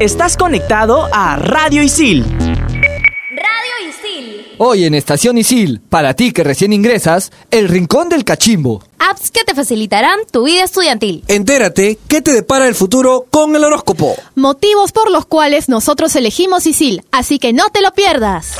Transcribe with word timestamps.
Estás 0.00 0.36
conectado 0.36 1.08
a 1.10 1.36
Radio 1.36 1.82
Isil. 1.82 2.22
Radio 2.22 3.88
Isil. 3.88 4.46
Hoy 4.58 4.84
en 4.84 4.94
Estación 4.94 5.38
Isil, 5.38 5.80
para 5.88 6.12
ti 6.12 6.32
que 6.32 6.44
recién 6.44 6.74
ingresas, 6.74 7.32
el 7.50 7.66
Rincón 7.66 8.10
del 8.10 8.22
Cachimbo. 8.22 8.84
Apps 8.98 9.30
que 9.30 9.42
te 9.44 9.54
facilitarán 9.54 10.18
tu 10.30 10.44
vida 10.44 10.64
estudiantil. 10.64 11.24
Entérate 11.28 11.98
qué 12.08 12.20
te 12.20 12.32
depara 12.32 12.68
el 12.68 12.74
futuro 12.74 13.24
con 13.30 13.56
el 13.56 13.64
horóscopo. 13.64 14.14
Motivos 14.34 14.92
por 14.92 15.10
los 15.10 15.24
cuales 15.24 15.70
nosotros 15.70 16.14
elegimos 16.14 16.66
Isil, 16.66 17.02
así 17.10 17.38
que 17.38 17.54
no 17.54 17.70
te 17.70 17.80
lo 17.80 17.92
pierdas. 17.92 18.52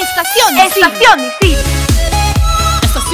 Estación 0.00 0.66
Isil. 0.66 0.82
Estación 0.82 1.20
Isil. 1.42 1.75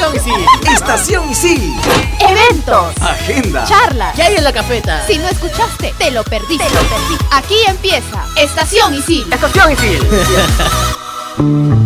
Estación 0.02 0.16
Isil. 0.16 0.46
Estación 0.72 1.30
Isil. 1.30 1.74
Eventos, 2.18 2.92
Agenda. 3.00 3.64
charlas. 3.64 4.14
¿Qué 4.16 4.22
hay 4.22 4.34
en 4.34 4.42
la 4.42 4.52
cafeta? 4.52 5.06
Si 5.06 5.16
no 5.16 5.28
escuchaste, 5.28 5.94
te 5.96 6.10
lo 6.10 6.24
perdiste. 6.24 6.64
Aquí 7.30 7.54
empieza 7.68 8.24
Estación 8.36 8.94
Isil. 8.94 9.32
Estación 9.32 9.70
Isil. 9.70 10.08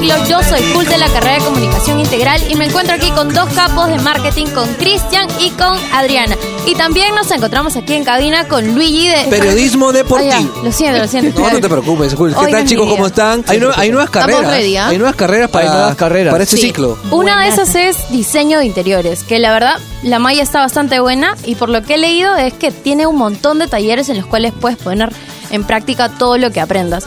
ciclo. 0.00 0.24
Yo 0.28 0.42
soy 0.42 0.60
Full 0.62 0.84
de 0.86 0.98
la 0.98 1.08
carrera 1.08 1.38
de 1.38 1.44
Comunicación 1.44 2.00
Integral 2.00 2.40
y 2.50 2.54
me 2.56 2.66
encuentro 2.66 2.94
aquí 2.94 3.10
con 3.10 3.32
dos 3.32 3.48
capos 3.54 3.88
de 3.88 3.98
marketing, 3.98 4.46
con 4.48 4.68
Cristian 4.74 5.28
y 5.40 5.50
con 5.50 5.78
Adriana. 5.92 6.36
Y 6.66 6.74
también 6.74 7.14
nos 7.14 7.30
encontramos 7.30 7.76
aquí 7.76 7.94
en 7.94 8.04
cabina 8.04 8.48
con 8.48 8.74
Luigi 8.74 9.08
de... 9.08 9.24
Periodismo 9.30 9.90
Ah, 9.90 9.92
deportivo. 9.92 10.30
ya, 10.32 10.62
lo 10.62 10.72
siento, 10.72 10.98
lo 10.98 11.08
siento. 11.08 11.40
No, 11.40 11.50
no 11.50 11.60
te 11.60 11.68
preocupes, 11.68 12.14
Jul. 12.14 12.32
¿Qué 12.34 12.38
Hoy 12.46 12.50
tal, 12.52 12.66
chicos? 12.66 12.88
¿Cómo 12.88 13.06
están? 13.06 13.44
Hay, 13.46 13.58
nue- 13.60 13.72
hay 13.76 13.90
nuevas 13.90 14.10
carreras. 14.10 14.46
ready, 14.50 14.76
¿ah? 14.76 14.88
Hay 14.88 14.98
nuevas 14.98 15.16
carreras 15.16 15.50
para, 15.50 15.64
Hay 15.66 15.70
nuevas 15.76 15.96
carreras. 15.96 16.32
para 16.32 16.44
este 16.44 16.56
Sí. 16.56 16.62
ciclo. 16.66 16.98
Una 17.10 17.42
de 17.42 17.48
esas 17.48 17.74
es 17.74 18.10
diseño 18.10 18.58
de 18.58 18.64
interiores, 18.66 19.22
que 19.22 19.38
la 19.38 19.52
verdad 19.52 19.78
la 20.02 20.18
malla 20.18 20.42
está 20.42 20.60
bastante 20.60 21.00
buena 21.00 21.36
y 21.44 21.54
por 21.54 21.68
lo 21.68 21.82
que 21.82 21.94
he 21.94 21.98
leído 21.98 22.34
es 22.36 22.52
que 22.54 22.70
tiene 22.72 23.06
un 23.06 23.16
montón 23.16 23.58
de 23.58 23.68
talleres 23.68 24.08
en 24.08 24.16
los 24.16 24.26
cuales 24.26 24.52
puedes 24.60 24.76
poner 24.78 25.10
en 25.50 25.64
práctica 25.64 26.08
todo 26.08 26.36
lo 26.38 26.50
que 26.50 26.60
aprendas. 26.60 27.04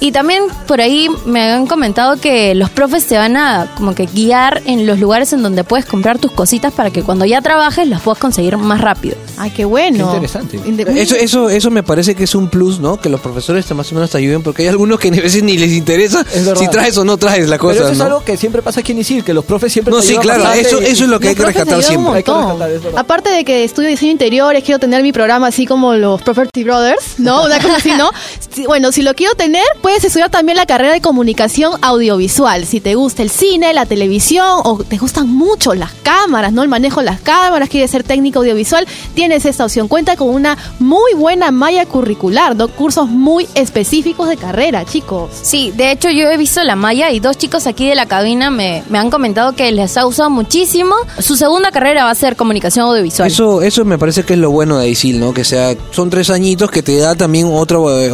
Y 0.00 0.12
también 0.12 0.44
por 0.68 0.80
ahí 0.80 1.08
me 1.26 1.42
han 1.52 1.66
comentado 1.66 2.16
que 2.18 2.54
los 2.54 2.70
profes 2.70 3.06
te 3.06 3.16
van 3.18 3.36
a 3.36 3.66
como 3.76 3.94
que 3.94 4.06
guiar 4.06 4.62
en 4.64 4.86
los 4.86 5.00
lugares 5.00 5.32
en 5.32 5.42
donde 5.42 5.64
puedes 5.64 5.86
comprar 5.86 6.18
tus 6.18 6.30
cositas 6.30 6.72
para 6.72 6.90
que 6.90 7.02
cuando 7.02 7.24
ya 7.24 7.40
trabajes 7.42 7.88
las 7.88 8.00
puedas 8.02 8.18
conseguir 8.20 8.56
más 8.58 8.80
rápido. 8.80 9.16
Ay, 9.38 9.50
qué 9.50 9.64
bueno. 9.64 9.98
Qué 10.10 10.14
interesante. 10.16 10.58
Inde- 10.58 10.86
Eso, 11.00 11.16
eso, 11.16 11.50
eso 11.50 11.70
me 11.70 11.82
parece 11.82 12.14
que 12.14 12.24
es 12.24 12.34
un 12.36 12.48
plus, 12.48 12.78
¿no? 12.78 13.00
Que 13.00 13.08
los 13.08 13.20
profesores 13.20 13.66
te 13.66 13.74
más 13.74 13.90
o 13.90 13.94
menos 13.96 14.10
te 14.10 14.18
ayuden, 14.18 14.42
porque 14.42 14.62
hay 14.62 14.68
algunos 14.68 15.00
que 15.00 15.08
a 15.08 15.10
veces 15.10 15.42
ni 15.42 15.56
les 15.58 15.72
interesa 15.72 16.24
si 16.56 16.68
traes 16.68 16.96
o 16.96 17.04
no 17.04 17.16
traes 17.16 17.48
la 17.48 17.56
Pero 17.56 17.68
cosa, 17.68 17.80
eso 17.82 17.92
es 17.92 17.98
¿no? 17.98 18.04
algo 18.04 18.24
que 18.24 18.36
siempre 18.36 18.62
pasa 18.62 18.80
aquí 18.80 18.92
en 18.92 18.98
Isil, 19.00 19.24
que 19.24 19.34
los 19.34 19.44
profes 19.44 19.72
siempre 19.72 19.92
No, 19.92 20.00
te 20.00 20.06
sí, 20.06 20.16
claro, 20.18 20.52
eso, 20.52 20.80
y- 20.80 20.86
eso 20.86 21.04
es 21.04 21.10
lo 21.10 21.18
que 21.18 21.28
hay 21.30 21.34
que 21.34 21.44
rescatar 21.44 21.82
siempre. 21.82 22.12
Hay 22.14 22.22
que 22.22 22.30
montón. 22.30 22.50
rescatar, 22.50 22.70
es 22.70 22.82
verdad. 22.84 23.00
Aparte 23.00 23.30
de 23.30 23.44
que 23.44 23.64
estudio 23.64 23.88
diseño 23.88 24.12
interiores, 24.12 24.62
quiero 24.62 24.78
tener 24.78 25.02
mi 25.02 25.12
programa 25.12 25.48
así 25.48 25.66
como 25.66 25.94
los 25.94 26.22
Property 26.22 26.62
Brothers, 26.64 27.18
¿no? 27.18 27.44
Una 27.44 27.58
cosa 27.60 27.76
así, 27.76 27.90
¿no? 27.98 28.10
Bueno, 28.66 28.90
si 28.92 29.02
lo 29.02 29.14
quiero 29.14 29.34
tener, 29.34 29.62
puedes 29.88 30.04
estudiar 30.04 30.28
también 30.28 30.56
la 30.58 30.66
carrera 30.66 30.92
de 30.92 31.00
comunicación 31.00 31.72
audiovisual. 31.80 32.66
Si 32.66 32.78
te 32.78 32.94
gusta 32.94 33.22
el 33.22 33.30
cine, 33.30 33.72
la 33.72 33.86
televisión 33.86 34.60
o 34.64 34.84
te 34.84 34.98
gustan 34.98 35.30
mucho 35.34 35.74
las 35.74 35.92
cámaras, 36.02 36.52
¿no? 36.52 36.62
El 36.62 36.68
manejo 36.68 37.00
de 37.00 37.06
las 37.06 37.20
cámaras, 37.20 37.70
quieres 37.70 37.90
ser 37.90 38.04
técnico 38.04 38.40
audiovisual, 38.40 38.86
tienes 39.14 39.46
esta 39.46 39.64
opción. 39.64 39.88
Cuenta 39.88 40.14
con 40.16 40.28
una 40.28 40.58
muy 40.78 41.14
buena 41.14 41.50
malla 41.52 41.86
curricular, 41.86 42.54
¿no? 42.54 42.68
Cursos 42.68 43.08
muy 43.08 43.48
específicos 43.54 44.28
de 44.28 44.36
carrera, 44.36 44.84
chicos. 44.84 45.30
Sí, 45.40 45.72
de 45.74 45.90
hecho 45.90 46.10
yo 46.10 46.28
he 46.28 46.36
visto 46.36 46.62
la 46.64 46.76
malla 46.76 47.10
y 47.10 47.18
dos 47.18 47.38
chicos 47.38 47.66
aquí 47.66 47.88
de 47.88 47.94
la 47.94 48.04
cabina 48.04 48.50
me, 48.50 48.82
me 48.90 48.98
han 48.98 49.08
comentado 49.08 49.54
que 49.54 49.72
les 49.72 49.96
ha 49.96 50.04
usado 50.04 50.28
muchísimo. 50.28 50.96
Su 51.18 51.34
segunda 51.34 51.70
carrera 51.70 52.04
va 52.04 52.10
a 52.10 52.14
ser 52.14 52.36
comunicación 52.36 52.84
audiovisual. 52.88 53.30
Eso, 53.30 53.62
eso 53.62 53.86
me 53.86 53.96
parece 53.96 54.22
que 54.24 54.34
es 54.34 54.38
lo 54.38 54.50
bueno 54.50 54.76
de 54.76 54.90
ISIL, 54.90 55.18
¿no? 55.18 55.32
Que 55.32 55.44
sea, 55.44 55.74
son 55.92 56.10
tres 56.10 56.28
añitos 56.28 56.70
que 56.70 56.82
te 56.82 56.98
da 56.98 57.14
también 57.14 57.48
otra 57.50 57.78
eh, 57.78 58.12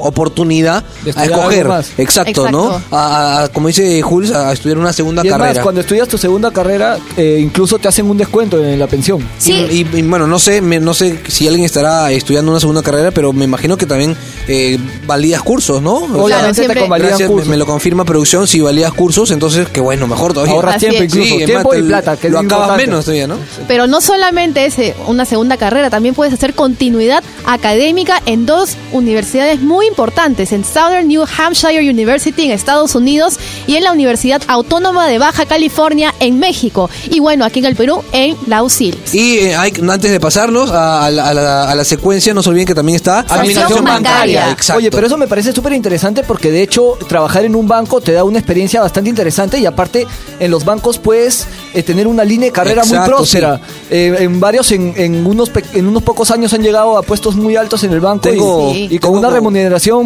oportunidad 0.00 0.84
De 1.04 1.12
a 1.16 1.24
escoger. 1.24 1.60
algo 1.60 1.68
más. 1.74 1.90
Exacto, 1.98 2.50
¿no? 2.50 2.80
A, 2.90 3.42
a- 3.44 3.48
como 3.48 3.68
dice 3.68 4.00
Jules, 4.02 4.30
a 4.32 4.52
estudiar 4.52 4.78
una 4.78 4.92
segunda 4.92 5.22
Y 5.24 5.28
es 5.28 5.32
carrera. 5.32 5.54
más, 5.54 5.62
cuando 5.62 5.80
estudias 5.80 6.08
tu 6.08 6.18
segunda 6.18 6.50
carrera, 6.50 6.98
eh, 7.16 7.38
incluso 7.42 7.78
te 7.78 7.88
hacen 7.88 8.08
un 8.08 8.16
descuento 8.16 8.62
en 8.62 8.78
la 8.78 8.86
pensión. 8.86 9.26
Sí. 9.38 9.52
Y, 9.52 9.86
y- 9.94 9.98
y, 9.98 10.02
bueno, 10.02 10.26
no 10.26 10.38
sé, 10.38 10.60
me- 10.60 10.80
no 10.80 10.94
sé 10.94 11.18
si 11.28 11.46
alguien 11.46 11.64
estará 11.64 12.10
estudiando 12.12 12.50
una 12.50 12.60
segunda 12.60 12.82
carrera, 12.82 13.10
pero 13.10 13.32
me 13.32 13.44
imagino 13.44 13.76
que 13.76 13.86
también 13.86 14.16
eh, 14.46 14.78
valías 15.06 15.42
cursos, 15.42 15.82
¿no? 15.82 15.94
O 15.96 16.06
sea, 16.08 16.22
Obviamente 16.22 16.54
siempre- 16.62 16.82
te 16.82 16.88
gracias, 16.88 17.20
me, 17.20 17.26
cursos. 17.26 17.48
me 17.48 17.56
lo 17.56 17.66
confirma 17.66 18.04
producción, 18.04 18.46
si 18.46 18.60
valías 18.60 18.92
cursos, 18.92 19.30
entonces 19.30 19.68
que 19.68 19.80
bueno, 19.80 20.06
mejor 20.06 20.32
todavía. 20.32 20.54
Ahorras 20.54 20.76
Así 20.76 20.86
tiempo 20.86 21.02
es. 21.04 21.12
incluso, 21.14 21.38
Sí, 21.38 21.44
tiempo 21.44 21.68
más, 21.70 21.78
y 21.78 21.82
plata, 21.82 22.16
que 22.16 22.26
es 22.28 22.32
lo 22.32 22.38
acabas 22.38 22.58
importante. 22.66 22.86
menos 22.86 23.04
todavía, 23.04 23.26
¿no? 23.26 23.36
Pero 23.66 23.86
no 23.86 24.00
solamente 24.00 24.64
es 24.64 24.78
eh, 24.78 24.94
una 25.06 25.24
segunda 25.24 25.56
carrera, 25.56 25.90
también 25.90 26.14
puedes 26.14 26.32
hacer 26.32 26.54
continuidad 26.54 27.22
académica 27.46 28.22
en 28.26 28.46
dos 28.46 28.76
universidades 28.92 29.60
muy 29.60 29.86
importantes, 29.88 30.52
en 30.52 30.64
Southern 30.64 31.08
New 31.08 31.24
Hampshire 31.36 31.88
University 31.88 32.44
en 32.44 32.52
Estados 32.52 32.94
Unidos 32.94 33.38
y 33.66 33.76
en 33.76 33.84
la 33.84 33.92
Universidad 33.92 34.42
Autónoma 34.48 35.06
de 35.06 35.18
Baja 35.18 35.46
California 35.46 36.14
en 36.20 36.38
México. 36.38 36.88
Y 37.10 37.20
bueno, 37.20 37.44
aquí 37.44 37.58
en 37.60 37.64
el 37.66 37.76
Perú, 37.76 38.02
en 38.12 38.36
la 38.46 38.62
UCIL. 38.62 38.96
Y 39.12 39.38
eh, 39.38 39.56
hay- 39.56 39.72
antes 39.88 40.10
de 40.10 40.20
pasarnos 40.20 40.70
a, 40.70 41.06
a 41.06 41.10
la, 41.10 41.28
a 41.28 41.34
la- 41.34 41.70
a 41.70 41.74
la 41.74 41.84
secuencia, 41.84 42.32
no 42.34 42.42
se 42.42 42.50
olviden 42.50 42.66
que 42.66 42.74
también 42.74 42.96
está 42.96 43.20
Administración 43.20 43.84
bancaria. 43.84 44.50
Exacto. 44.50 44.78
Oye, 44.78 44.90
pero 44.90 45.06
eso 45.06 45.16
me 45.16 45.26
parece 45.26 45.52
súper 45.52 45.72
interesante 45.72 46.22
porque 46.22 46.50
de 46.50 46.62
hecho 46.62 46.96
trabajar 47.08 47.44
en 47.44 47.54
un 47.54 47.66
banco 47.66 48.00
te 48.00 48.12
da 48.12 48.24
una 48.24 48.38
experiencia 48.38 48.80
bastante 48.80 49.10
interesante 49.10 49.58
y 49.58 49.66
aparte 49.66 50.06
en 50.40 50.50
los 50.50 50.64
bancos 50.64 50.98
puedes 50.98 51.46
eh, 51.74 51.82
tener 51.82 52.06
una 52.06 52.24
línea 52.24 52.46
de 52.48 52.52
carrera 52.52 52.84
muy 52.84 52.98
próspera. 53.06 53.60
Eh, 53.90 54.16
en 54.20 54.40
varios, 54.40 54.70
en, 54.72 54.92
en 54.96 55.26
unos 55.26 55.50
pe- 55.50 55.64
en 55.74 55.86
unos 55.86 56.02
pocos 56.02 56.30
años 56.30 56.52
han 56.52 56.62
llegado 56.62 56.96
a 56.98 57.02
puestos 57.02 57.36
muy 57.36 57.56
altos 57.56 57.82
en 57.84 57.92
el 57.92 58.00
banco 58.00 58.28
Tengo- 58.28 58.70
y, 58.72 58.74
Sí. 58.74 58.94
y 58.94 58.98
con 58.98 59.08
tengo 59.12 59.18
una 59.18 59.28
como- 59.28 59.38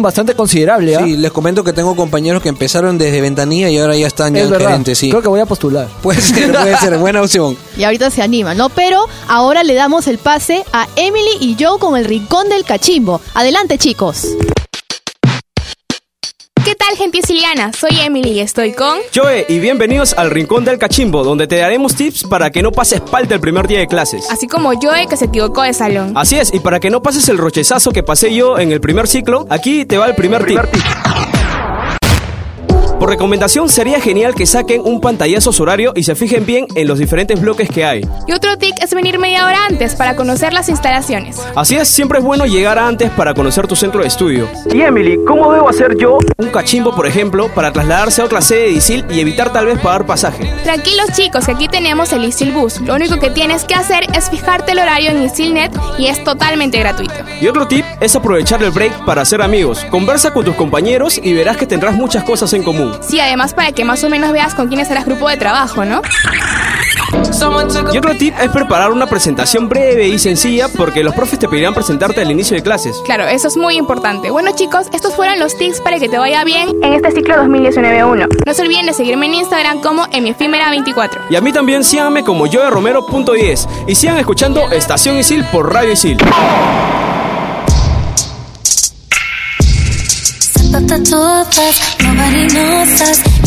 bastante 0.01 0.35
considerable. 0.35 0.95
¿ah? 0.95 1.01
Sí, 1.03 1.17
les 1.17 1.31
comento 1.31 1.63
que 1.63 1.73
tengo 1.73 1.95
compañeros 1.95 2.41
que 2.41 2.49
empezaron 2.49 2.97
desde 2.97 3.21
ventanilla 3.21 3.69
y 3.69 3.77
ahora 3.77 3.95
ya 3.95 4.07
están 4.07 4.33
ya 4.33 4.41
es 4.41 4.45
en 4.45 4.51
verdad. 4.51 4.67
gerentes, 4.69 4.97
sí. 4.97 5.09
Creo 5.09 5.21
que 5.21 5.27
voy 5.27 5.39
a 5.39 5.45
postular. 5.45 5.87
Puede 6.01 6.21
ser, 6.21 6.51
puede 6.51 6.77
ser, 6.77 6.97
buena 6.97 7.21
opción. 7.21 7.57
Y 7.77 7.83
ahorita 7.83 8.11
se 8.11 8.21
anima, 8.21 8.53
¿no? 8.53 8.69
Pero 8.69 9.05
ahora 9.27 9.63
le 9.63 9.73
damos 9.73 10.07
el 10.07 10.19
pase 10.19 10.63
a 10.73 10.87
Emily 10.95 11.37
y 11.39 11.57
Joe 11.59 11.79
con 11.79 11.97
el 11.97 12.05
Rincón 12.05 12.49
del 12.49 12.63
Cachimbo. 12.63 13.19
Adelante, 13.33 13.77
chicos. 13.77 14.27
¿Qué 16.93 16.97
tal 16.97 17.05
gente 17.05 17.21
siciliana? 17.21 17.71
Soy 17.73 17.99
Emily 18.01 18.33
y 18.33 18.39
estoy 18.39 18.71
con... 18.71 18.99
Joe, 19.15 19.47
y 19.49 19.57
bienvenidos 19.57 20.13
al 20.13 20.29
Rincón 20.29 20.63
del 20.63 20.77
Cachimbo, 20.77 21.23
donde 21.23 21.47
te 21.47 21.55
daremos 21.55 21.95
tips 21.95 22.25
para 22.25 22.51
que 22.51 22.61
no 22.61 22.71
pases 22.71 23.01
palta 23.01 23.33
el 23.33 23.41
primer 23.41 23.67
día 23.67 23.79
de 23.79 23.87
clases. 23.87 24.29
Así 24.29 24.47
como 24.47 24.73
Joe 24.79 25.07
que 25.07 25.17
se 25.17 25.25
equivocó 25.25 25.63
de 25.63 25.73
salón. 25.73 26.11
Así 26.15 26.37
es, 26.37 26.53
y 26.53 26.59
para 26.59 26.79
que 26.79 26.91
no 26.91 27.01
pases 27.01 27.27
el 27.29 27.39
rochezazo 27.39 27.91
que 27.91 28.03
pasé 28.03 28.35
yo 28.35 28.59
en 28.59 28.71
el 28.71 28.79
primer 28.79 29.07
ciclo, 29.07 29.47
aquí 29.49 29.85
te 29.85 29.97
va 29.97 30.05
el 30.05 30.13
primer, 30.13 30.45
tip. 30.45 30.59
Por 33.03 33.09
recomendación, 33.09 33.67
sería 33.67 33.99
genial 33.99 34.33
que 34.33 34.45
saquen 34.45 34.81
un 34.81 35.01
pantallazo 35.01 35.51
su 35.51 35.63
horario 35.63 35.91
y 35.93 36.03
se 36.03 36.15
fijen 36.15 36.45
bien 36.45 36.67
en 36.73 36.87
los 36.87 36.99
diferentes 36.99 37.41
bloques 37.41 37.69
que 37.69 37.83
hay. 37.83 38.07
Y 38.27 38.31
otro 38.31 38.57
tip 38.57 38.73
es 38.81 38.93
venir 38.93 39.19
media 39.19 39.45
hora 39.45 39.65
antes 39.65 39.93
para 39.95 40.15
conocer 40.15 40.53
las 40.53 40.69
instalaciones. 40.69 41.37
Así 41.53 41.75
es, 41.75 41.89
siempre 41.89 42.19
es 42.19 42.23
bueno 42.23 42.45
llegar 42.45 42.79
antes 42.79 43.09
para 43.09 43.33
conocer 43.33 43.67
tu 43.67 43.75
centro 43.75 44.03
de 44.03 44.07
estudio. 44.07 44.47
Y 44.73 44.79
Emily, 44.79 45.19
¿cómo 45.27 45.51
debo 45.51 45.67
hacer 45.67 45.97
yo 45.97 46.17
un 46.37 46.47
cachimbo, 46.47 46.95
por 46.95 47.05
ejemplo, 47.05 47.49
para 47.53 47.73
trasladarse 47.73 48.21
a 48.21 48.25
otra 48.25 48.39
sede 48.39 48.67
de 48.67 48.71
Isil 48.71 49.05
y 49.09 49.19
evitar 49.19 49.51
tal 49.51 49.65
vez 49.65 49.79
pagar 49.79 50.05
pasaje? 50.05 50.49
Tranquilos 50.63 51.07
chicos, 51.13 51.45
que 51.45 51.51
aquí 51.51 51.67
tenemos 51.67 52.13
el 52.13 52.23
Isil 52.23 52.53
Bus. 52.53 52.79
Lo 52.79 52.95
único 52.95 53.19
que 53.19 53.31
tienes 53.31 53.65
que 53.65 53.75
hacer 53.75 54.05
es 54.15 54.29
fijarte 54.29 54.71
el 54.71 54.79
horario 54.79 55.11
en 55.11 55.23
Isilnet 55.23 55.73
y 55.97 56.07
es 56.07 56.23
totalmente 56.23 56.79
gratuito. 56.79 57.15
Y 57.41 57.47
otro 57.49 57.67
tip 57.67 57.83
es 57.99 58.15
aprovechar 58.15 58.63
el 58.63 58.71
break 58.71 59.03
para 59.03 59.23
hacer 59.23 59.41
amigos. 59.41 59.85
Conversa 59.91 60.31
con 60.31 60.45
tus 60.45 60.55
compañeros 60.55 61.19
y 61.21 61.33
verás 61.33 61.57
que 61.57 61.67
tendrás 61.67 61.95
muchas 61.95 62.23
cosas 62.23 62.53
en 62.53 62.63
común. 62.63 62.92
Sí, 63.01 63.19
además 63.19 63.53
para 63.53 63.71
que 63.71 63.85
más 63.85 64.03
o 64.03 64.09
menos 64.09 64.31
veas 64.31 64.53
con 64.53 64.67
quién 64.67 64.85
serás 64.85 65.05
grupo 65.05 65.29
de 65.29 65.37
trabajo, 65.37 65.85
¿no? 65.85 66.01
Y 67.91 67.97
otro 67.97 68.15
tip 68.15 68.33
es 68.39 68.49
preparar 68.49 68.91
una 68.91 69.05
presentación 69.05 69.67
breve 69.67 70.07
y 70.07 70.17
sencilla 70.17 70.67
porque 70.69 71.03
los 71.03 71.13
profes 71.13 71.39
te 71.39 71.47
pedirán 71.47 71.73
presentarte 71.73 72.21
al 72.21 72.31
inicio 72.31 72.55
de 72.55 72.63
clases. 72.63 72.95
Claro, 73.05 73.27
eso 73.27 73.47
es 73.47 73.57
muy 73.57 73.75
importante. 73.75 74.31
Bueno 74.31 74.51
chicos, 74.55 74.87
estos 74.93 75.13
fueron 75.15 75.39
los 75.39 75.57
tips 75.57 75.81
para 75.81 75.99
que 75.99 76.09
te 76.09 76.17
vaya 76.17 76.43
bien 76.43 76.69
en 76.81 76.93
este 76.93 77.11
ciclo 77.11 77.35
2019-1. 77.35 78.27
No 78.45 78.53
se 78.53 78.61
olviden 78.61 78.85
de 78.85 78.93
seguirme 78.93 79.25
en 79.27 79.35
Instagram 79.35 79.81
como 79.81 80.05
emifimera24. 80.07 81.21
Y 81.29 81.35
a 81.35 81.41
mí 81.41 81.51
también 81.51 81.83
síganme 81.83 82.23
como 82.23 82.47
joeromero.10 82.47 83.67
y 83.87 83.95
sigan 83.95 84.17
escuchando 84.17 84.71
Estación 84.71 85.17
Isil 85.17 85.43
por 85.45 85.71
Radio 85.73 85.91
Isil. 85.91 86.17
the 90.97 91.03
two 91.03 91.15
of 91.17 91.47
us. 91.57 91.97
Nobody 91.99 92.45
knows 92.53 93.01
us. 93.01 93.42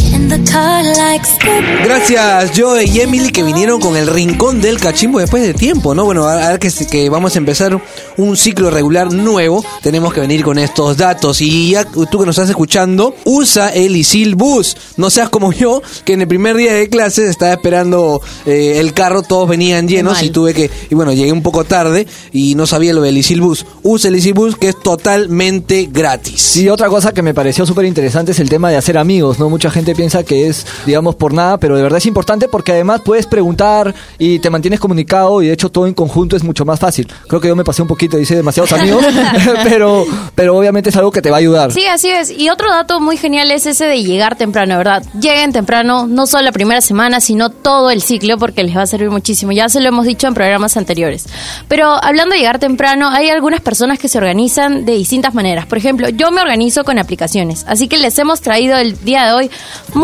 Gracias 1.84 2.52
Joe 2.56 2.84
y 2.84 3.00
Emily 3.00 3.30
que 3.30 3.42
vinieron 3.42 3.80
con 3.80 3.96
el 3.96 4.06
rincón 4.06 4.60
del 4.60 4.80
cachimbo 4.80 5.20
después 5.20 5.42
de 5.42 5.54
tiempo, 5.54 5.94
¿no? 5.94 6.04
Bueno, 6.04 6.24
ahora 6.26 6.58
que, 6.58 6.70
que 6.90 7.08
vamos 7.08 7.34
a 7.36 7.38
empezar 7.38 7.80
un 8.16 8.36
ciclo 8.36 8.70
regular 8.70 9.12
nuevo, 9.12 9.64
tenemos 9.82 10.12
que 10.12 10.20
venir 10.20 10.42
con 10.42 10.58
estos 10.58 10.96
datos. 10.96 11.40
Y 11.40 11.70
ya 11.70 11.84
tú 11.84 12.18
que 12.18 12.26
nos 12.26 12.36
estás 12.36 12.48
escuchando, 12.48 13.14
usa 13.24 13.68
el 13.68 13.94
Isil 13.94 14.34
Bus. 14.34 14.76
No 14.96 15.10
seas 15.10 15.28
como 15.28 15.52
yo, 15.52 15.82
que 16.04 16.14
en 16.14 16.22
el 16.22 16.28
primer 16.28 16.56
día 16.56 16.72
de 16.74 16.88
clases 16.88 17.30
estaba 17.30 17.52
esperando 17.52 18.20
eh, 18.46 18.78
el 18.78 18.92
carro, 18.94 19.22
todos 19.22 19.48
venían 19.48 19.86
llenos 19.86 20.22
y 20.22 20.30
tuve 20.30 20.54
que, 20.54 20.70
y 20.90 20.94
bueno, 20.94 21.12
llegué 21.12 21.32
un 21.32 21.42
poco 21.42 21.64
tarde 21.64 22.06
y 22.32 22.54
no 22.54 22.66
sabía 22.66 22.92
lo 22.92 23.02
del 23.02 23.18
Isil 23.18 23.40
Bus. 23.40 23.64
Usa 23.82 24.08
el 24.08 24.16
Isil 24.16 24.34
Bus 24.34 24.56
que 24.56 24.70
es 24.70 24.80
totalmente 24.80 25.88
gratis. 25.90 26.40
Sí, 26.40 26.68
otra 26.68 26.88
cosa 26.88 27.12
que 27.12 27.22
me 27.22 27.34
pareció 27.34 27.64
súper 27.64 27.84
interesante 27.84 28.32
es 28.32 28.40
el 28.40 28.48
tema 28.48 28.70
de 28.70 28.76
hacer 28.76 28.98
amigos, 28.98 29.38
¿no? 29.38 29.48
Mucha 29.48 29.70
gente 29.70 29.94
piensa 29.94 30.15
que 30.24 30.48
es, 30.48 30.66
digamos, 30.84 31.14
por 31.14 31.32
nada, 31.32 31.58
pero 31.58 31.76
de 31.76 31.82
verdad 31.82 31.98
es 31.98 32.06
importante 32.06 32.48
porque 32.48 32.72
además 32.72 33.02
puedes 33.04 33.26
preguntar 33.26 33.94
y 34.18 34.38
te 34.38 34.50
mantienes 34.50 34.80
comunicado 34.80 35.42
y 35.42 35.48
de 35.48 35.52
hecho 35.52 35.70
todo 35.70 35.86
en 35.86 35.94
conjunto 35.94 36.36
es 36.36 36.44
mucho 36.44 36.64
más 36.64 36.80
fácil. 36.80 37.08
Creo 37.28 37.40
que 37.40 37.48
yo 37.48 37.56
me 37.56 37.64
pasé 37.64 37.82
un 37.82 37.88
poquito, 37.88 38.18
hice 38.18 38.36
demasiados 38.36 38.72
amigos, 38.72 39.04
pero, 39.64 40.04
pero 40.34 40.56
obviamente 40.56 40.90
es 40.90 40.96
algo 40.96 41.10
que 41.10 41.22
te 41.22 41.30
va 41.30 41.36
a 41.36 41.40
ayudar. 41.40 41.72
Sí, 41.72 41.86
así 41.86 42.08
es. 42.08 42.30
Y 42.30 42.50
otro 42.50 42.70
dato 42.70 43.00
muy 43.00 43.16
genial 43.16 43.50
es 43.50 43.66
ese 43.66 43.86
de 43.86 44.02
llegar 44.02 44.36
temprano, 44.36 44.78
¿verdad? 44.78 45.02
Lleguen 45.20 45.52
temprano, 45.52 46.06
no 46.06 46.26
solo 46.26 46.44
la 46.44 46.52
primera 46.52 46.80
semana, 46.80 47.20
sino 47.20 47.50
todo 47.50 47.90
el 47.90 48.02
ciclo, 48.02 48.38
porque 48.38 48.62
les 48.62 48.76
va 48.76 48.82
a 48.82 48.86
servir 48.86 49.10
muchísimo. 49.10 49.52
Ya 49.52 49.68
se 49.68 49.80
lo 49.80 49.88
hemos 49.88 50.06
dicho 50.06 50.26
en 50.26 50.34
programas 50.34 50.76
anteriores. 50.76 51.26
Pero 51.68 52.02
hablando 52.02 52.34
de 52.34 52.40
llegar 52.40 52.58
temprano, 52.58 53.08
hay 53.08 53.28
algunas 53.28 53.60
personas 53.60 53.98
que 53.98 54.08
se 54.08 54.18
organizan 54.18 54.84
de 54.84 54.92
distintas 54.92 55.34
maneras. 55.34 55.66
Por 55.66 55.78
ejemplo, 55.78 56.08
yo 56.08 56.30
me 56.30 56.40
organizo 56.40 56.84
con 56.84 56.98
aplicaciones. 56.98 57.64
Así 57.68 57.88
que 57.88 57.98
les 57.98 58.18
hemos 58.18 58.40
traído 58.40 58.76
el 58.76 59.02
día 59.04 59.26
de 59.26 59.32
hoy 59.32 59.50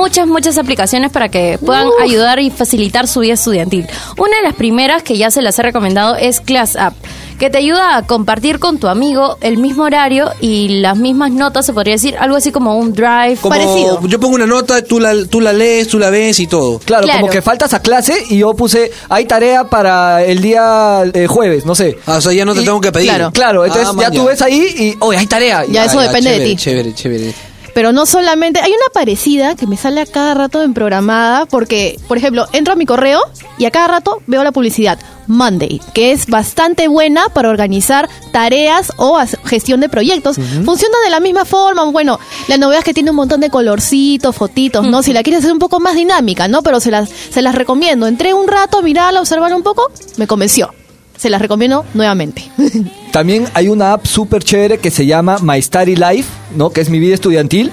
muchas, 0.03 0.27
muchas 0.27 0.59
aplicaciones 0.59 1.13
para 1.13 1.29
que 1.29 1.59
puedan 1.65 1.89
ayudar 2.03 2.41
y 2.41 2.51
facilitar 2.51 3.07
su 3.07 3.21
vida 3.21 3.35
estudiantil. 3.35 3.87
Una 4.19 4.37
de 4.39 4.43
las 4.43 4.55
primeras 4.55 5.03
que 5.05 5.17
ya 5.17 5.31
se 5.31 5.43
las 5.43 5.57
he 5.59 5.63
recomendado 5.63 6.17
es 6.17 6.41
Class 6.41 6.75
App 6.77 6.95
que 7.39 7.51
te 7.51 7.59
ayuda 7.59 7.97
a 7.97 8.07
compartir 8.07 8.61
con 8.61 8.79
tu 8.79 8.87
amigo 8.87 9.37
el 9.41 9.57
mismo 9.59 9.83
horario 9.83 10.31
y 10.41 10.81
las 10.81 10.97
mismas 10.97 11.33
notas, 11.33 11.67
se 11.67 11.73
podría 11.73 11.95
decir, 11.95 12.17
algo 12.21 12.37
así 12.37 12.53
como 12.53 12.77
un 12.79 12.93
drive. 12.93 13.37
Como 13.41 13.51
Parecido. 13.57 14.01
yo 14.07 14.21
pongo 14.21 14.37
una 14.37 14.47
nota, 14.47 14.81
tú 14.85 15.01
la, 15.01 15.13
tú 15.29 15.41
la 15.41 15.53
lees, 15.53 15.89
tú 15.89 15.99
la 15.99 16.11
ves 16.11 16.39
y 16.39 16.47
todo. 16.47 16.79
Claro, 16.79 17.03
Claro. 17.05 17.21
como 17.23 17.33
que 17.33 17.43
faltas 17.43 17.75
a 17.75 17.81
clase 17.81 18.15
y 18.29 18.39
yo 18.39 18.55
puse, 18.55 18.93
hay 19.09 19.25
tarea 19.25 19.65
para 19.65 20.23
el 20.23 20.41
día 20.41 21.03
eh, 21.13 21.27
jueves, 21.27 21.67
no 21.67 21.75
sé. 21.75 21.99
Ah, 22.07 22.19
o 22.19 22.21
sea, 22.21 22.33
ya 22.33 22.45
no 22.45 22.55
te 22.55 22.63
Y- 22.63 22.65
tengo 22.65 22.81
que 22.81 22.93
pedir. 22.93 23.09
claro. 23.09 23.33
Claro, 23.33 23.65
entonces 23.65 23.89
Ah, 23.93 23.99
ya 24.03 24.11
tú 24.13 24.25
ves 24.27 24.41
ahí 24.41 24.61
y, 24.79 24.97
oye, 25.01 25.19
hay 25.19 25.27
tarea. 25.27 25.65
Ya, 25.69 25.85
eso 25.87 25.99
depende 26.01 26.39
de 26.39 26.45
ti. 26.47 26.57
Chévere, 26.57 26.95
chévere. 26.95 27.35
Pero 27.75 27.93
no 27.93 28.07
solamente, 28.07 28.61
hay 28.61 28.71
una 28.71 28.93
parecida 28.93 29.57
que 29.57 29.67
me 29.67 29.77
sale 29.77 30.01
a 30.01 30.07
cada 30.07 30.35
rato 30.35 30.63
en 30.63 30.75
programada 30.75 31.47
porque, 31.47 31.99
por 32.09 32.19
ejemplo, 32.19 32.47
entro 32.53 32.75
a 32.75 32.77
mi 32.77 32.87
correo 32.87 33.21
y 33.59 33.65
a 33.65 33.71
cada 33.71 33.89
rato 33.89 34.23
veo 34.27 34.45
la 34.45 34.53
publicidad 34.53 34.99
Monday, 35.27 35.81
que 35.95 36.13
es 36.13 36.27
bastante 36.27 36.89
buena 36.89 37.29
para 37.31 37.49
organizar 37.49 38.09
tareas 38.33 38.93
o 38.97 39.19
gestión 39.45 39.81
de 39.81 39.89
proyectos. 39.89 40.37
Funciona 40.65 40.97
de 41.05 41.11
la 41.11 41.21
misma 41.21 41.45
forma, 41.45 41.85
bueno, 41.85 42.19
la 42.49 42.59
novedad 42.59 42.81
es 42.81 42.85
que 42.85 42.95
tiene 42.95 43.11
un 43.11 43.17
montón 43.17 43.41
de 43.41 43.51
colorcitos, 43.51 44.35
fotitos, 44.35 44.87
¿no? 44.87 45.03
Si 45.03 45.13
la 45.13 45.23
quieres 45.23 45.41
hacer 45.41 45.53
un 45.53 45.59
poco 45.59 45.81
más 45.81 45.95
dinámica, 45.95 46.49
¿no? 46.49 46.63
Pero 46.63 46.81
se 46.81 46.91
las, 46.91 47.09
se 47.09 47.43
las 47.43 47.55
recomiendo. 47.55 48.07
Entré 48.07 48.35
un 48.35 48.49
rato 48.49 48.83
mirarla, 48.83 49.21
a 49.21 49.23
observarla 49.23 49.57
un 49.57 49.63
poco, 49.63 49.91
me 50.17 50.27
convenció. 50.27 50.73
Se 51.23 51.31
las 51.31 51.41
recomiendo 51.41 51.85
nuevamente. 51.95 52.43
También 53.13 53.47
hay 53.55 53.69
una 53.69 53.93
app 53.93 54.07
súper 54.07 54.43
chévere 54.43 54.79
que 54.79 54.91
se 54.91 55.07
llama 55.07 55.39
My 55.41 55.63
Study 55.63 55.95
Life, 55.95 56.29
¿no? 56.57 56.71
Que 56.71 56.81
es 56.81 56.91
mi 56.91 56.99
vida 56.99 57.15
estudiantil, 57.15 57.71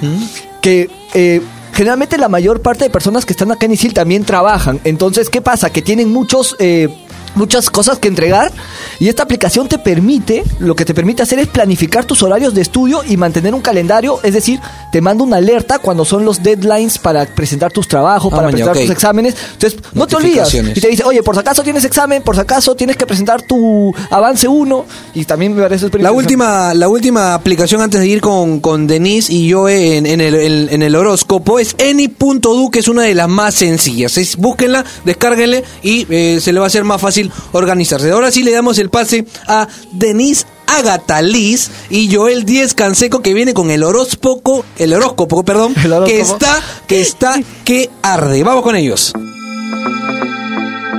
que 0.62 0.88
eh, 1.16 1.42
generalmente 1.74 2.20
la 2.20 2.30
mayor 2.30 2.62
parte 2.62 2.84
de 2.84 2.92
personas 2.92 3.26
que 3.26 3.34
están 3.34 3.52
acá 3.52 3.66
en 3.66 3.72
ISIL 3.72 3.92
también 3.92 4.24
trabajan. 4.24 4.80
Entonces, 4.84 5.32
¿qué 5.32 5.42
pasa? 5.42 5.72
Que 5.72 5.82
tienen 5.82 6.14
muchos... 6.14 6.56
eh, 6.60 6.90
muchas 7.36 7.70
cosas 7.70 8.00
que 8.00 8.08
entregar 8.08 8.52
y 9.00 9.08
esta 9.08 9.24
aplicación 9.24 9.68
te 9.68 9.78
permite, 9.80 10.44
lo 10.60 10.76
que 10.76 10.86
te 10.86 10.94
permite 10.94 11.24
hacer 11.24 11.40
es 11.40 11.48
planificar 11.48 12.06
tus 12.06 12.22
horarios 12.24 12.54
de 12.54 12.62
estudio 12.62 13.02
y 13.08 13.18
mantener 13.18 13.54
un 13.54 13.62
calendario, 13.62 14.20
es 14.24 14.34
decir, 14.34 14.60
te 14.92 15.02
manda 15.02 15.24
una 15.24 15.38
alerta 15.38 15.80
cuando 15.80 16.06
son 16.06 16.26
los 16.26 16.42
deadlines 16.44 16.98
para 16.98 17.26
presentar 17.26 17.72
tus 17.72 17.88
trabajos, 17.88 18.32
Ah, 18.34 18.36
para 18.38 18.48
maña, 18.52 18.66
presentar 18.66 18.82
tus 18.84 18.92
exámenes. 18.92 19.36
Entonces, 19.54 19.80
no 19.94 20.08
te 20.08 20.16
olvidas. 20.16 20.38
Notificaciones. 20.40 20.78
Y 20.78 20.82
te 20.82 20.88
dice, 20.90 21.04
oye, 21.04 21.24
por 21.24 21.36
si 21.36 21.42
acaso 21.42 21.64
tienes 21.64 21.84
examen, 21.86 22.22
por 22.24 22.36
si 22.36 22.42
acaso 22.42 22.76
tienes 22.76 22.98
que 22.98 23.06
presentar 23.06 23.42
tu 23.42 23.94
avance 24.10 24.48
1 24.48 24.86
y 25.16 25.26
también 25.26 25.56
me 25.56 25.62
parece 25.62 25.90
La 26.00 26.12
última, 26.12 26.74
la 26.74 26.88
última 26.90 27.34
aplicación 27.34 27.82
antes 27.82 28.00
de 28.00 28.08
ir 28.08 28.22
con, 28.22 28.60
con 28.60 28.88
Denise 28.88 29.32
y 29.34 29.48
yo 29.48 29.68
en, 29.70 30.06
en 30.06 30.22
el, 30.22 30.36
en- 30.36 30.70
en 30.72 30.82
el 30.82 30.96
horóscopo 30.96 31.60
es 31.60 31.76
Any.du, 31.80 32.70
que 32.72 32.80
es 32.80 32.88
una 32.88 33.04
de 33.04 33.14
las 33.16 33.28
más 33.28 33.56
sencillas. 33.56 34.18
Es, 34.18 34.36
búsquenla, 34.38 34.86
descárguenle 35.06 35.64
y 35.84 36.06
eh, 36.10 36.40
se 36.42 36.54
le 36.54 36.60
va 36.60 36.66
a 36.66 36.68
hacer 36.68 36.84
más 36.84 37.02
fácil 37.02 37.19
organizarse. 37.52 38.12
Ahora 38.12 38.32
sí 38.32 38.44
le 38.44 38.52
damos 38.52 38.78
el 38.80 38.90
pase 38.90 39.26
a 39.48 39.68
Denise 39.92 40.46
Agatha 40.68 41.22
Liz 41.22 41.72
y 41.90 42.14
Joel 42.14 42.46
Díez 42.46 42.74
Canseco 42.74 43.22
que 43.22 43.34
viene 43.34 43.54
con 43.54 43.72
el 43.72 43.84
horóscopo, 43.84 44.64
el 44.78 44.94
horóscopo, 44.94 45.44
perdón, 45.44 45.74
El 45.84 45.94
horóscopo. 45.94 46.06
que 46.06 46.22
está, 46.22 46.62
que 46.88 47.02
está, 47.02 47.42
que 47.66 47.90
arde. 48.04 48.44
Vamos 48.44 48.64
con 48.64 48.76
ellos. 48.76 49.14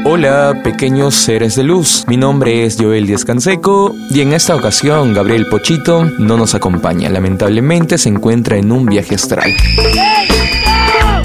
Hola, 0.04 0.62
pequeños 0.64 1.14
seres 1.14 1.56
de 1.56 1.62
luz. 1.62 2.04
Mi 2.08 2.16
nombre 2.16 2.64
es 2.64 2.76
Joel 2.78 3.06
Díaz 3.06 3.24
Canseco 3.24 3.94
y 4.10 4.22
en 4.22 4.32
esta 4.32 4.56
ocasión 4.56 5.12
Gabriel 5.12 5.46
Pochito 5.46 6.04
no 6.18 6.36
nos 6.38 6.54
acompaña. 6.54 7.10
Lamentablemente 7.10 7.98
se 7.98 8.08
encuentra 8.08 8.56
en 8.56 8.72
un 8.72 8.86
viaje 8.86 9.14
astral. 9.14 9.54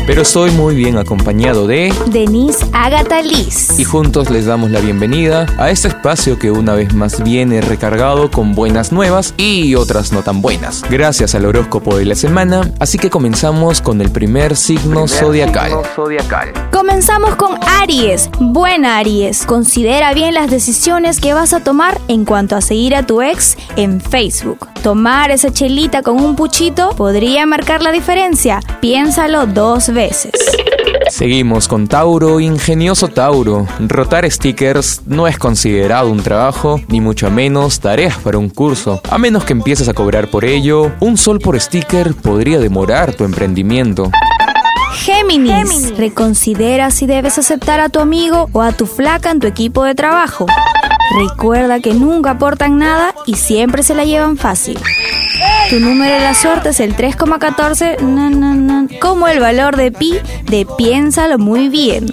Pero 0.07 0.21
estoy 0.21 0.51
muy 0.51 0.75
bien 0.75 0.97
acompañado 0.97 1.65
de... 1.65 1.91
Denise 2.05 2.63
Agatha 2.73 3.23
Liz. 3.23 3.79
Y 3.79 3.83
juntos 3.83 4.29
les 4.29 4.45
damos 4.45 4.69
la 4.69 4.79
bienvenida 4.79 5.47
a 5.57 5.71
este 5.71 5.87
espacio 5.87 6.37
que 6.37 6.51
una 6.51 6.75
vez 6.75 6.93
más 6.93 7.23
viene 7.23 7.59
recargado 7.59 8.29
con 8.29 8.53
buenas 8.53 8.91
nuevas 8.91 9.33
y 9.35 9.73
otras 9.73 10.11
no 10.11 10.21
tan 10.21 10.43
buenas. 10.43 10.83
Gracias 10.91 11.33
al 11.33 11.45
horóscopo 11.45 11.97
de 11.97 12.05
la 12.05 12.13
semana, 12.13 12.71
así 12.79 12.99
que 12.99 13.09
comenzamos 13.09 13.81
con 13.81 13.99
el 13.99 14.11
primer 14.11 14.55
signo 14.55 15.07
zodiacal. 15.07 15.71
Comenzamos 16.71 17.35
con 17.35 17.57
Aries. 17.81 18.29
Buena 18.39 18.99
Aries. 18.99 19.43
Considera 19.47 20.13
bien 20.13 20.35
las 20.35 20.51
decisiones 20.51 21.19
que 21.19 21.33
vas 21.33 21.51
a 21.53 21.63
tomar 21.63 21.99
en 22.07 22.25
cuanto 22.25 22.55
a 22.55 22.61
seguir 22.61 22.95
a 22.95 23.07
tu 23.07 23.23
ex 23.23 23.57
en 23.75 23.99
Facebook. 23.99 24.67
Tomar 24.83 25.31
esa 25.31 25.51
chelita 25.51 26.03
con 26.03 26.21
un 26.21 26.35
puchito 26.35 26.91
podría 26.91 27.47
marcar 27.47 27.81
la 27.81 27.91
diferencia. 27.91 28.59
Piénsalo 28.81 29.47
dos 29.47 29.87
veces. 29.87 29.94
Seguimos 31.09 31.69
con 31.69 31.88
Tauro, 31.88 32.42
ingenioso 32.42 33.07
Tauro. 33.07 33.65
Rotar 33.80 34.30
stickers 34.30 35.01
no 35.06 35.25
es 35.25 35.38
considerado 35.38 36.12
un 36.12 36.21
trabajo, 36.21 36.81
ni 36.89 37.00
mucho 37.00 37.31
menos 37.31 37.80
tareas 37.80 38.18
para 38.18 38.38
un 38.38 38.50
curso. 38.50 39.00
A 39.09 39.18
menos 39.18 39.45
que 39.45 39.53
empieces 39.53 39.88
a 39.88 39.94
cobrar 39.94 40.30
por 40.30 40.44
ello, 40.44 40.92
un 41.00 41.18
sol 41.18 41.39
por 41.39 41.57
sticker 41.59 42.13
podría 42.13 42.59
demorar 42.59 43.13
tu 43.13 43.24
emprendimiento. 43.24 44.12
Géminis. 44.96 45.98
Reconsidera 45.98 46.91
si 46.91 47.05
debes 47.05 47.38
aceptar 47.38 47.79
a 47.79 47.88
tu 47.88 48.00
amigo 48.00 48.50
o 48.51 48.62
a 48.62 48.74
tu 48.74 48.88
flaca 48.88 49.31
en 49.31 49.39
tu 49.39 49.48
equipo 49.48 49.86
de 49.86 49.96
trabajo. 49.96 50.46
Recuerda 51.17 51.79
que 51.79 51.93
nunca 51.93 52.31
aportan 52.31 52.77
nada 52.77 53.15
y 53.25 53.36
siempre 53.36 53.81
se 53.81 53.96
la 53.96 54.03
llevan 54.03 54.36
fácil. 54.36 54.77
Tu 55.70 55.80
número 55.80 56.13
de 56.13 56.22
la 56.22 56.34
suerte 56.34 56.70
es 56.70 56.80
el 56.80 56.96
3,14. 56.96 58.00
na, 58.01 58.30
na, 58.30 58.54
na, 58.54 58.88
Como 59.00 59.27
el 59.27 59.39
valor 59.39 59.75
de 59.75 59.92
pi 59.92 60.20
de 60.44 60.68
piénsalo 60.77 61.38
muy 61.38 61.70
bien. 61.70 62.06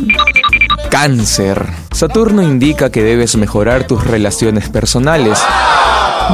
Cáncer. 0.90 1.66
Saturno 1.92 2.42
indica 2.42 2.90
que 2.90 3.02
debes 3.02 3.36
mejorar 3.36 3.86
tus 3.86 4.04
relaciones 4.04 4.68
personales. 4.68 5.38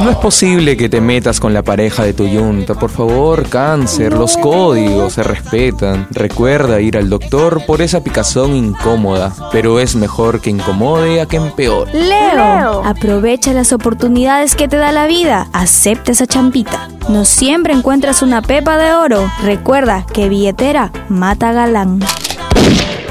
No 0.03 0.09
es 0.09 0.15
posible 0.15 0.77
que 0.77 0.87
te 0.87 1.01
metas 1.01 1.41
con 1.41 1.53
la 1.53 1.61
pareja 1.61 2.03
de 2.03 2.13
tu 2.13 2.25
yunta. 2.25 2.73
Por 2.73 2.89
favor, 2.89 3.49
cáncer, 3.49 4.13
los 4.13 4.37
códigos 4.37 5.13
se 5.13 5.23
respetan. 5.23 6.07
Recuerda 6.11 6.79
ir 6.79 6.97
al 6.97 7.09
doctor 7.09 7.65
por 7.65 7.81
esa 7.81 8.01
picazón 8.01 8.55
incómoda, 8.55 9.33
pero 9.51 9.79
es 9.79 9.95
mejor 9.95 10.39
que 10.39 10.51
incomode 10.51 11.19
a 11.19 11.25
que 11.25 11.35
empeore. 11.35 11.91
Leo, 11.93 12.81
aprovecha 12.85 13.51
las 13.51 13.73
oportunidades 13.73 14.55
que 14.55 14.69
te 14.69 14.77
da 14.77 14.93
la 14.93 15.05
vida. 15.05 15.47
Acepta 15.51 16.13
esa 16.13 16.27
champita. 16.27 16.87
No 17.09 17.25
siempre 17.25 17.73
encuentras 17.73 18.21
una 18.21 18.41
pepa 18.41 18.77
de 18.77 18.93
oro. 18.93 19.29
Recuerda 19.43 20.05
que 20.13 20.29
billetera 20.29 20.91
mata 21.09 21.51
galán. 21.51 21.99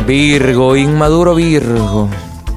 Virgo, 0.06 0.74
inmaduro 0.74 1.34
Virgo. 1.34 2.08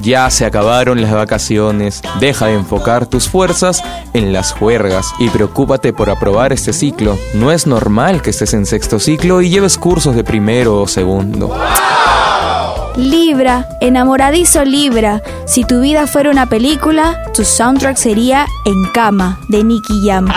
Ya 0.02 0.30
se 0.30 0.46
acabaron 0.46 1.02
las 1.02 1.14
vacaciones. 1.14 2.02
Deja 2.20 2.48
de 2.48 2.56
enfocar 2.56 3.06
tus 3.06 3.30
fuerzas 3.30 3.84
en 4.14 4.34
las 4.34 4.52
juergas 4.52 5.14
y 5.20 5.30
preocúpate 5.30 5.94
por 5.94 6.10
aprobar 6.10 6.54
este 6.54 6.74
ciclo. 6.74 7.18
No 7.34 7.52
es 7.52 7.68
normal 7.68 8.22
que 8.22 8.32
estés 8.32 8.54
en 8.54 8.66
sexto 8.66 9.00
ciclo 9.00 9.42
y 9.42 9.50
lleves 9.50 9.78
cursos 9.78 10.16
de 10.16 10.24
primero 10.24 10.82
o 10.82 10.88
segundo. 10.88 11.56
Libra, 12.96 13.70
enamoradizo 13.80 14.66
Libra. 14.66 15.22
Si 15.52 15.66
tu 15.66 15.82
vida 15.82 16.08
fuera 16.08 16.32
una 16.32 16.46
película, 16.46 17.22
tu 17.34 17.44
soundtrack 17.44 17.98
sería 17.98 18.46
En 18.64 18.86
cama, 18.94 19.38
de 19.50 19.66
Nicky 19.66 20.08
Jam. 20.08 20.30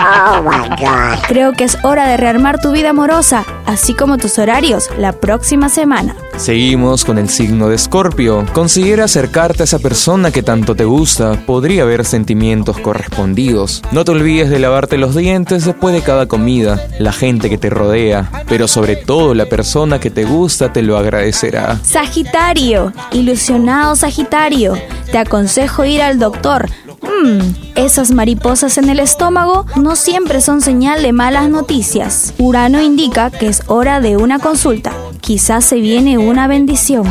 Creo 1.29 1.53
que 1.53 1.63
es 1.63 1.77
hora 1.85 2.05
de 2.05 2.17
rearmar 2.17 2.59
tu 2.59 2.73
vida 2.73 2.89
amorosa 2.89 3.45
así 3.65 3.93
como 3.93 4.17
tus 4.17 4.39
horarios, 4.39 4.89
la 4.97 5.13
próxima 5.13 5.69
semana. 5.69 6.15
Seguimos 6.37 7.05
con 7.05 7.17
el 7.17 7.29
signo 7.29 7.69
de 7.69 7.75
Escorpio. 7.75 8.45
Considera 8.53 9.05
acercarte 9.05 9.63
a 9.63 9.65
esa 9.65 9.79
persona 9.79 10.31
que 10.31 10.43
tanto 10.43 10.75
te 10.75 10.85
gusta. 10.85 11.45
Podría 11.45 11.83
haber 11.83 12.05
sentimientos 12.05 12.77
correspondidos. 12.79 13.81
No 13.91 14.03
te 14.03 14.11
olvides 14.11 14.49
de 14.49 14.59
lavarte 14.59 14.97
los 14.97 15.15
dientes 15.15 15.65
después 15.65 15.95
de 15.95 16.01
cada 16.01 16.27
comida. 16.27 16.87
La 16.99 17.13
gente 17.13 17.49
que 17.49 17.57
te 17.57 17.69
rodea, 17.69 18.29
pero 18.47 18.67
sobre 18.67 18.95
todo 18.95 19.33
la 19.33 19.45
persona 19.45 19.99
que 19.99 20.09
te 20.09 20.25
gusta 20.25 20.73
te 20.73 20.81
lo 20.81 20.97
agradecerá. 20.97 21.79
Sagitario, 21.83 22.91
ilusionado 23.11 23.95
Sagitario, 23.95 24.73
te 25.15 25.19
aconsejo 25.19 25.85
ir 25.85 26.01
al 26.01 26.19
doctor. 26.19 26.69
Mmm, 27.01 27.39
esas 27.75 28.11
mariposas 28.11 28.77
en 28.77 28.89
el 28.89 28.99
estómago 28.99 29.65
no 29.77 29.95
siempre 29.95 30.41
son 30.41 30.59
señal 30.59 31.03
de 31.03 31.13
malas 31.13 31.47
noticias. 31.47 32.33
Urano 32.37 32.81
indica 32.81 33.31
que 33.31 33.47
es 33.47 33.63
hora 33.67 34.01
de 34.01 34.17
una 34.17 34.39
consulta. 34.39 34.91
Quizás 35.21 35.63
se 35.63 35.77
viene 35.77 36.17
una 36.17 36.47
bendición. 36.47 37.07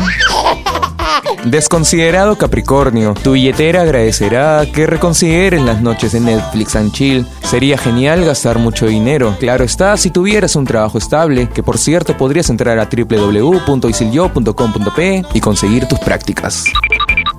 Desconsiderado 1.45 2.37
Capricornio, 2.37 3.15
tu 3.15 3.31
billetera 3.31 3.81
agradecerá 3.81 4.63
que 4.71 4.85
reconsideres 4.85 5.63
las 5.63 5.81
noches 5.81 6.11
de 6.11 6.19
Netflix 6.19 6.75
and 6.75 6.91
Chill. 6.91 7.25
Sería 7.41 7.79
genial 7.79 8.23
gastar 8.23 8.59
mucho 8.59 8.85
dinero. 8.85 9.35
Claro 9.39 9.63
está, 9.63 9.97
si 9.97 10.11
tuvieras 10.11 10.55
un 10.55 10.65
trabajo 10.65 10.99
estable, 10.99 11.49
que 11.49 11.63
por 11.63 11.79
cierto 11.79 12.15
podrías 12.15 12.51
entrar 12.51 12.77
a 12.77 12.87
www.isilyo.com.p 12.87 15.23
y 15.33 15.41
conseguir 15.41 15.87
tus 15.87 15.97
prácticas. 15.97 16.65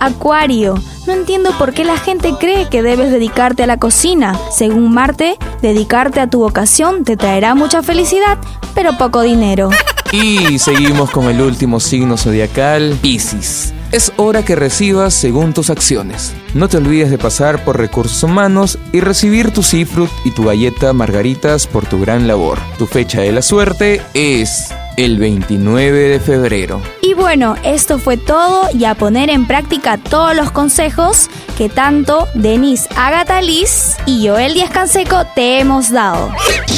Acuario, 0.00 0.74
no 1.06 1.12
entiendo 1.12 1.50
por 1.58 1.72
qué 1.72 1.84
la 1.84 1.96
gente 1.96 2.34
cree 2.38 2.68
que 2.68 2.82
debes 2.82 3.10
dedicarte 3.10 3.62
a 3.62 3.66
la 3.66 3.78
cocina. 3.78 4.38
Según 4.50 4.92
Marte, 4.92 5.36
dedicarte 5.62 6.20
a 6.20 6.28
tu 6.28 6.40
vocación 6.40 7.04
te 7.04 7.16
traerá 7.16 7.54
mucha 7.54 7.82
felicidad, 7.82 8.38
pero 8.74 8.96
poco 8.98 9.22
dinero. 9.22 9.70
Y 10.12 10.58
seguimos 10.58 11.10
con 11.10 11.26
el 11.26 11.40
último 11.40 11.80
signo 11.80 12.16
zodiacal, 12.16 12.96
Piscis. 13.02 13.72
Es 13.92 14.12
hora 14.16 14.44
que 14.44 14.56
recibas 14.56 15.14
según 15.14 15.52
tus 15.52 15.70
acciones. 15.70 16.34
No 16.54 16.68
te 16.68 16.76
olvides 16.76 17.10
de 17.10 17.18
pasar 17.18 17.64
por 17.64 17.78
recursos 17.78 18.22
humanos 18.22 18.78
y 18.92 19.00
recibir 19.00 19.52
tu 19.52 19.62
cifrut 19.62 20.10
y 20.24 20.32
tu 20.32 20.44
galleta 20.44 20.92
margaritas 20.92 21.66
por 21.66 21.86
tu 21.86 22.00
gran 22.00 22.26
labor. 22.26 22.58
Tu 22.78 22.86
fecha 22.86 23.20
de 23.20 23.32
la 23.32 23.42
suerte 23.42 24.02
es 24.14 24.74
el 24.96 25.18
29 25.18 26.08
de 26.08 26.20
febrero. 26.20 26.82
Y 27.02 27.14
bueno, 27.14 27.54
esto 27.62 27.98
fue 27.98 28.16
todo 28.16 28.68
y 28.72 28.84
a 28.84 28.94
poner 28.94 29.30
en 29.30 29.46
práctica 29.46 29.98
todos 29.98 30.34
los 30.34 30.50
consejos 30.50 31.28
que 31.56 31.68
tanto 31.68 32.28
Denise 32.34 32.88
Agatha 32.96 33.40
Liz 33.40 33.96
y 34.06 34.26
Joel 34.26 34.54
Díaz 34.54 34.70
Canseco 34.70 35.24
te 35.34 35.60
hemos 35.60 35.90
dado. 35.90 36.32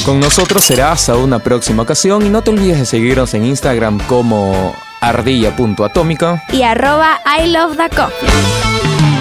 Con 0.05 0.21
nosotros 0.21 0.65
será 0.65 0.93
hasta 0.93 1.17
una 1.17 1.39
próxima 1.39 1.83
ocasión 1.83 2.25
y 2.25 2.29
no 2.29 2.43
te 2.43 2.51
olvides 2.51 2.79
de 2.79 2.87
seguirnos 2.87 3.35
en 3.35 3.45
Instagram 3.45 3.99
como 4.07 4.75
ardilla.atómica 5.01 6.43
y 6.53 6.63
arroba 6.63 7.21
I 7.25 7.49
love 7.51 7.77
the 7.77 7.89
coffee. 7.95 9.18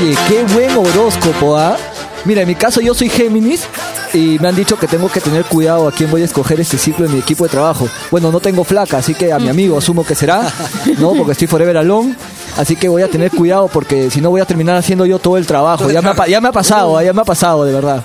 Oye, 0.00 0.14
qué 0.28 0.44
buen 0.54 0.70
horóscopo, 0.76 1.56
¿ah? 1.56 1.76
Mira, 2.24 2.42
en 2.42 2.48
mi 2.48 2.54
caso 2.54 2.80
yo 2.80 2.94
soy 2.94 3.08
Géminis 3.08 3.62
y 4.12 4.38
me 4.40 4.48
han 4.48 4.56
dicho 4.56 4.78
que 4.78 4.86
tengo 4.86 5.08
que 5.08 5.20
tener 5.20 5.44
cuidado 5.44 5.88
a 5.88 5.92
quién 5.92 6.10
voy 6.10 6.22
a 6.22 6.24
escoger 6.24 6.60
este 6.60 6.76
ciclo 6.76 7.06
en 7.06 7.12
mi 7.12 7.18
equipo 7.20 7.44
de 7.44 7.50
trabajo. 7.50 7.88
Bueno, 8.10 8.30
no 8.32 8.40
tengo 8.40 8.64
flaca, 8.64 8.98
así 8.98 9.14
que 9.14 9.32
a 9.32 9.38
mi 9.38 9.48
amigo 9.48 9.78
asumo 9.78 10.04
que 10.04 10.14
será, 10.14 10.42
¿no? 10.98 11.14
Porque 11.14 11.32
estoy 11.32 11.46
forever 11.46 11.76
alone. 11.78 12.14
Así 12.56 12.74
que 12.76 12.88
voy 12.88 13.02
a 13.02 13.08
tener 13.08 13.30
cuidado 13.30 13.68
porque 13.68 14.10
si 14.10 14.20
no 14.20 14.30
voy 14.30 14.40
a 14.40 14.44
terminar 14.44 14.76
haciendo 14.76 15.06
yo 15.06 15.18
todo 15.18 15.36
el 15.36 15.46
trabajo. 15.46 15.90
Ya 15.90 16.02
me 16.02 16.10
ha, 16.10 16.14
pa- 16.14 16.26
ya 16.26 16.40
me 16.40 16.48
ha 16.48 16.52
pasado, 16.52 17.00
ya 17.00 17.12
me 17.12 17.22
ha 17.22 17.24
pasado, 17.24 17.64
de 17.64 17.72
verdad. 17.72 18.02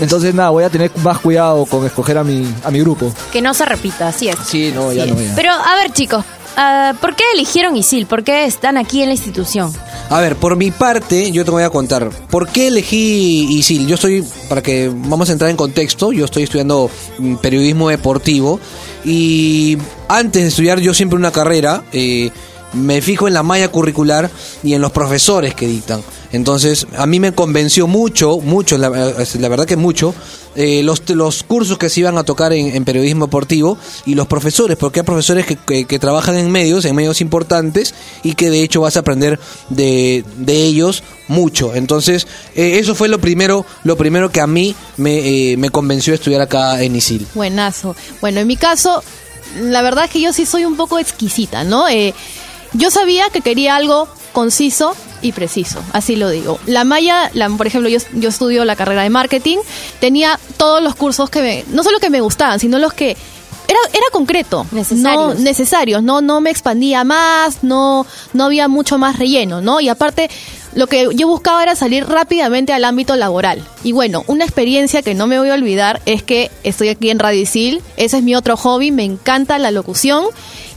Entonces, 0.00 0.34
nada, 0.34 0.50
voy 0.50 0.64
a 0.64 0.70
tener 0.70 0.90
más 1.02 1.18
cuidado 1.20 1.64
con 1.66 1.86
escoger 1.86 2.18
a 2.18 2.24
mi, 2.24 2.46
a 2.64 2.70
mi 2.70 2.80
grupo. 2.80 3.12
Que 3.32 3.40
no 3.40 3.54
se 3.54 3.64
repita, 3.64 4.08
así 4.08 4.28
es. 4.28 4.36
Sí, 4.46 4.72
no, 4.74 4.92
ya 4.92 5.06
no, 5.06 5.20
ya. 5.20 5.32
Pero 5.36 5.52
a 5.52 5.76
ver, 5.76 5.92
chicos, 5.92 6.24
ah, 6.56 6.92
¿por 7.00 7.14
qué 7.16 7.24
eligieron 7.32 7.76
ISIL? 7.76 8.06
¿Por 8.06 8.24
qué 8.24 8.44
están 8.44 8.76
aquí 8.76 9.02
en 9.02 9.08
la 9.08 9.14
institución? 9.14 9.72
A 10.10 10.20
ver, 10.20 10.36
por 10.36 10.56
mi 10.56 10.70
parte, 10.70 11.32
yo 11.32 11.44
te 11.44 11.50
voy 11.50 11.62
a 11.62 11.70
contar. 11.70 12.10
¿Por 12.30 12.48
qué 12.48 12.68
elegí 12.68 13.46
ISIL? 13.58 13.86
Yo 13.86 13.94
estoy, 13.94 14.24
para 14.48 14.62
que 14.62 14.90
vamos 14.92 15.28
a 15.28 15.32
entrar 15.32 15.50
en 15.50 15.56
contexto, 15.56 16.12
yo 16.12 16.26
estoy 16.26 16.42
estudiando 16.42 16.90
mm, 17.18 17.36
periodismo 17.36 17.88
deportivo 17.88 18.60
y 19.04 19.78
antes 20.08 20.42
de 20.42 20.48
estudiar 20.48 20.80
yo 20.80 20.94
siempre 20.94 21.18
una 21.18 21.32
carrera, 21.32 21.84
eh, 21.92 22.30
me 22.74 23.00
fijo 23.02 23.28
en 23.28 23.34
la 23.34 23.42
malla 23.42 23.68
curricular 23.68 24.30
y 24.62 24.74
en 24.74 24.80
los 24.82 24.92
profesores 24.92 25.54
que 25.54 25.66
dictan. 25.66 26.02
Entonces, 26.32 26.86
a 26.96 27.06
mí 27.06 27.20
me 27.20 27.32
convenció 27.32 27.86
mucho, 27.86 28.38
mucho, 28.38 28.76
la, 28.76 28.88
eh, 29.18 29.26
la 29.38 29.48
verdad 29.48 29.66
que 29.66 29.76
mucho, 29.76 30.14
eh, 30.56 30.82
los, 30.82 31.08
los 31.10 31.44
cursos 31.44 31.78
que 31.78 31.88
se 31.88 32.00
iban 32.00 32.18
a 32.18 32.24
tocar 32.24 32.52
en, 32.52 32.84
periodismo 32.84 33.26
deportivo 33.26 33.78
y 34.04 34.14
los 34.16 34.26
profesores, 34.26 34.76
porque 34.76 35.00
hay 35.00 35.06
profesores 35.06 35.46
que, 35.46 35.84
que- 35.86 35.98
trabajan 35.98 36.36
en 36.36 36.50
medios, 36.50 36.84
en 36.84 36.96
medios 36.96 37.20
importantes 37.20 37.94
y 38.24 38.34
que 38.34 38.50
de 38.50 38.62
hecho 38.62 38.80
vas 38.80 38.96
a 38.96 39.00
aprender 39.00 39.38
de, 39.68 40.24
de 40.38 40.64
ellos 40.64 41.02
mucho. 41.28 41.72
Entonces, 41.74 42.26
eh, 42.56 42.78
eso 42.80 42.94
fue 42.96 43.08
lo 43.08 43.20
primero, 43.20 43.64
lo 43.84 43.96
primero 43.96 44.30
que 44.30 44.40
a 44.40 44.46
mí 44.48 44.74
me, 44.96 45.52
eh, 45.52 45.56
me 45.56 45.70
convenció 45.70 46.14
estudiar 46.14 46.40
acá 46.40 46.82
en 46.82 46.96
ISIL. 46.96 47.26
Buenazo. 47.34 47.94
Bueno, 48.20 48.40
en 48.40 48.46
mi 48.48 48.56
caso, 48.56 49.02
la 49.60 49.82
verdad 49.82 50.06
es 50.06 50.10
que 50.10 50.20
yo 50.20 50.32
sí 50.32 50.46
soy 50.46 50.64
un 50.64 50.76
poco 50.76 50.98
exquisita, 50.98 51.62
¿no? 51.62 51.88
Eh, 51.88 52.12
yo 52.74 52.90
sabía 52.90 53.30
que 53.30 53.40
quería 53.40 53.76
algo 53.76 54.08
conciso 54.32 54.94
y 55.22 55.32
preciso, 55.32 55.80
así 55.92 56.16
lo 56.16 56.28
digo. 56.28 56.58
La 56.66 56.84
Maya, 56.84 57.30
la, 57.32 57.48
por 57.48 57.66
ejemplo, 57.66 57.88
yo, 57.88 57.98
yo 58.12 58.28
estudio 58.28 58.64
la 58.64 58.76
carrera 58.76 59.02
de 59.02 59.10
marketing, 59.10 59.58
tenía 60.00 60.38
todos 60.58 60.82
los 60.82 60.94
cursos 60.94 61.30
que 61.30 61.40
me, 61.40 61.64
no 61.68 61.82
solo 61.82 61.98
que 61.98 62.10
me 62.10 62.20
gustaban, 62.20 62.60
sino 62.60 62.78
los 62.78 62.92
que 62.92 63.16
era, 63.66 63.78
era 63.92 64.04
concreto, 64.12 64.66
Necesarios. 64.72 65.38
no 65.38 65.40
necesarios, 65.40 66.02
no, 66.02 66.20
no 66.20 66.40
me 66.42 66.50
expandía 66.50 67.04
más, 67.04 67.62
no, 67.62 68.06
no 68.34 68.44
había 68.44 68.68
mucho 68.68 68.98
más 68.98 69.18
relleno, 69.18 69.62
¿no? 69.62 69.80
Y 69.80 69.88
aparte, 69.88 70.28
lo 70.74 70.86
que 70.86 71.08
yo 71.14 71.28
buscaba 71.28 71.62
era 71.62 71.74
salir 71.74 72.06
rápidamente 72.06 72.72
al 72.74 72.84
ámbito 72.84 73.16
laboral. 73.16 73.64
Y 73.82 73.92
bueno, 73.92 74.24
una 74.26 74.44
experiencia 74.44 75.02
que 75.02 75.14
no 75.14 75.26
me 75.26 75.38
voy 75.38 75.48
a 75.48 75.54
olvidar 75.54 76.02
es 76.04 76.22
que 76.22 76.50
estoy 76.62 76.88
aquí 76.88 77.08
en 77.08 77.18
Radio 77.18 77.40
Isil, 77.40 77.82
ese 77.96 78.18
es 78.18 78.22
mi 78.22 78.34
otro 78.34 78.56
hobby, 78.58 78.90
me 78.90 79.04
encanta 79.04 79.58
la 79.58 79.70
locución 79.70 80.26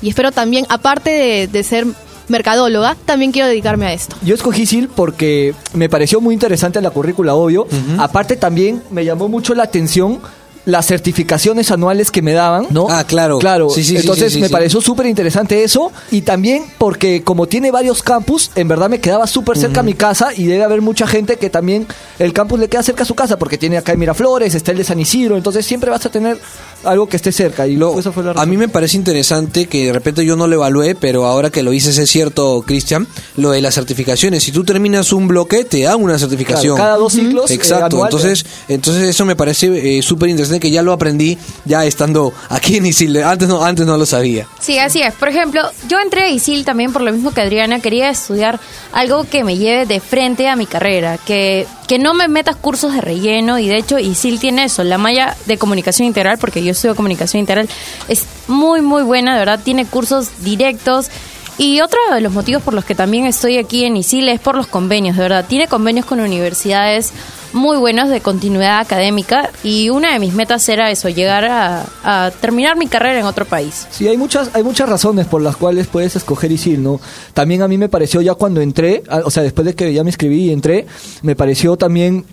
y 0.01 0.09
espero 0.09 0.31
también, 0.31 0.65
aparte 0.69 1.09
de, 1.09 1.47
de 1.47 1.63
ser 1.63 1.85
mercadóloga, 2.27 2.95
también 3.05 3.31
quiero 3.31 3.47
dedicarme 3.47 3.85
a 3.87 3.93
esto. 3.93 4.15
Yo 4.21 4.35
escogí 4.35 4.65
SIL 4.65 4.89
porque 4.89 5.53
me 5.73 5.89
pareció 5.89 6.19
muy 6.21 6.33
interesante 6.33 6.81
la 6.81 6.89
currícula, 6.89 7.35
obvio. 7.35 7.67
Aparte 7.97 8.35
también 8.35 8.81
me 8.91 9.05
llamó 9.05 9.29
mucho 9.29 9.55
la 9.55 9.63
atención 9.63 10.19
las 10.65 10.85
certificaciones 10.85 11.71
anuales 11.71 12.11
que 12.11 12.21
me 12.21 12.33
daban, 12.33 12.67
¿no? 12.71 12.87
Ah, 12.89 13.05
claro. 13.05 13.39
Claro, 13.39 13.69
Sí, 13.69 13.85
sí, 13.85 13.91
sí, 13.91 13.95
entonces 14.01 14.33
sí, 14.33 14.39
sí, 14.39 14.41
me 14.41 14.47
sí. 14.47 14.51
pareció 14.51 14.81
súper 14.81 15.05
interesante 15.05 15.63
eso 15.63 15.93
y 16.11 16.23
también 16.23 16.65
porque 16.77 17.23
como 17.23 17.47
tiene 17.47 17.71
varios 17.71 18.03
campus, 18.03 18.51
en 18.53 18.67
verdad 18.67 18.89
me 18.89 18.99
quedaba 18.99 19.27
súper 19.27 19.57
cerca 19.57 19.79
a 19.79 19.83
mi 19.83 19.93
casa 19.93 20.33
y 20.35 20.45
debe 20.45 20.65
haber 20.65 20.81
mucha 20.81 21.07
gente 21.07 21.37
que 21.37 21.49
también 21.49 21.87
el 22.19 22.33
campus 22.33 22.59
le 22.59 22.67
queda 22.67 22.83
cerca 22.83 23.03
a 23.03 23.05
su 23.05 23.15
casa 23.15 23.39
porque 23.39 23.57
tiene 23.57 23.77
acá 23.77 23.93
en 23.93 23.99
Miraflores, 23.99 24.55
está 24.55 24.71
el 24.73 24.77
de 24.79 24.83
San 24.83 24.99
Isidro, 24.99 25.37
entonces 25.37 25.65
siempre 25.65 25.89
vas 25.89 26.05
a 26.05 26.09
tener 26.09 26.37
algo 26.83 27.07
que 27.07 27.17
esté 27.17 27.31
cerca 27.31 27.67
y 27.67 27.75
Lo- 27.75 27.99
eso 27.99 28.11
fue 28.13 28.23
la 28.23 28.31
a 28.31 28.45
mí 28.45 28.55
me 28.57 28.67
parece 28.67 28.97
interesante 28.97 29.65
que 29.67 29.87
de 29.87 29.93
repente 29.93 30.25
yo 30.25 30.35
no 30.35 30.47
lo 30.47 30.55
evalué, 30.55 30.95
pero 30.95 31.25
ahora 31.25 31.49
que 31.49 31.63
lo 31.63 31.71
dices 31.71 31.97
es 31.97 32.09
cierto, 32.09 32.63
Cristian, 32.65 33.07
lo 33.35 33.51
de 33.51 33.61
las 33.61 33.75
certificaciones. 33.75 34.43
Si 34.43 34.51
tú 34.51 34.63
terminas 34.63 35.11
un 35.13 35.27
bloque, 35.27 35.65
te 35.65 35.81
dan 35.83 36.01
una 36.01 36.17
certificación. 36.19 36.75
Claro, 36.75 36.87
cada 36.89 36.97
dos 36.97 37.13
ciclos, 37.13 37.49
eh, 37.51 37.55
Exacto. 37.55 38.03
entonces, 38.03 38.45
entonces 38.67 39.03
eso 39.03 39.25
me 39.25 39.35
parece 39.35 39.97
eh, 39.97 40.01
súper 40.01 40.29
interesante 40.29 40.59
que 40.59 40.71
ya 40.71 40.81
lo 40.81 40.93
aprendí 40.93 41.37
ya 41.65 41.85
estando 41.85 42.33
aquí 42.49 42.77
en 42.77 42.85
Isil. 42.85 43.17
Antes 43.23 43.47
no, 43.47 43.63
antes 43.63 43.85
no 43.85 43.97
lo 43.97 44.05
sabía. 44.05 44.47
Sí, 44.59 44.77
así 44.79 45.01
es. 45.01 45.13
Por 45.13 45.29
ejemplo, 45.29 45.61
yo 45.89 45.99
entré 45.99 46.21
a 46.23 46.29
ISIL 46.29 46.63
también 46.65 46.93
por 46.93 47.01
lo 47.01 47.11
mismo 47.11 47.33
que 47.33 47.41
Adriana. 47.41 47.79
Quería 47.79 48.09
estudiar 48.09 48.59
algo 48.93 49.25
que 49.29 49.43
me 49.43 49.57
lleve 49.57 49.85
de 49.85 49.99
frente 49.99 50.47
a 50.47 50.55
mi 50.55 50.65
carrera, 50.65 51.17
que, 51.25 51.65
que 51.87 51.99
no 51.99 52.13
me 52.13 52.27
metas 52.27 52.55
cursos 52.55 52.93
de 52.93 53.01
relleno. 53.01 53.57
Y 53.59 53.67
de 53.67 53.77
hecho, 53.77 53.97
ISIL 53.97 54.39
tiene 54.39 54.65
eso, 54.65 54.83
la 54.83 54.97
malla 54.97 55.35
de 55.45 55.57
comunicación 55.57 56.07
integral, 56.07 56.37
porque 56.37 56.63
yo 56.63 56.71
estudio 56.71 56.95
comunicación 56.95 57.39
integral, 57.39 57.69
es 58.07 58.25
muy, 58.47 58.81
muy 58.81 59.03
buena, 59.03 59.33
de 59.33 59.39
verdad. 59.39 59.59
Tiene 59.63 59.85
cursos 59.85 60.43
directos. 60.43 61.09
Y 61.57 61.81
otro 61.81 61.99
de 62.13 62.21
los 62.21 62.33
motivos 62.33 62.61
por 62.61 62.75
los 62.75 62.85
que 62.85 62.93
también 62.93 63.25
estoy 63.25 63.57
aquí 63.57 63.85
en 63.85 63.97
ISIL 63.97 64.29
es 64.29 64.39
por 64.39 64.55
los 64.55 64.67
convenios, 64.67 65.15
de 65.15 65.23
verdad. 65.23 65.45
Tiene 65.47 65.67
convenios 65.67 66.05
con 66.05 66.19
universidades 66.19 67.13
muy 67.53 67.77
buenos 67.77 68.09
de 68.09 68.21
continuidad 68.21 68.79
académica 68.79 69.49
y 69.63 69.89
una 69.89 70.13
de 70.13 70.19
mis 70.19 70.33
metas 70.33 70.67
era 70.69 70.91
eso, 70.91 71.09
llegar 71.09 71.45
a, 71.45 71.85
a 72.03 72.31
terminar 72.31 72.77
mi 72.77 72.87
carrera 72.87 73.19
en 73.19 73.25
otro 73.25 73.45
país. 73.45 73.87
Sí, 73.89 74.07
hay 74.07 74.17
muchas, 74.17 74.51
hay 74.53 74.63
muchas 74.63 74.89
razones 74.89 75.27
por 75.27 75.41
las 75.41 75.55
cuales 75.55 75.87
puedes 75.87 76.15
escoger 76.15 76.51
ISIL, 76.51 76.83
¿no? 76.83 76.99
También 77.33 77.61
a 77.61 77.67
mí 77.67 77.77
me 77.77 77.89
pareció 77.89 78.21
ya 78.21 78.33
cuando 78.35 78.61
entré, 78.61 79.03
o 79.23 79.31
sea, 79.31 79.43
después 79.43 79.65
de 79.65 79.75
que 79.75 79.93
ya 79.93 80.03
me 80.03 80.09
inscribí 80.09 80.45
y 80.45 80.51
entré, 80.51 80.85
me 81.21 81.35
pareció 81.35 81.77
también 81.77 82.25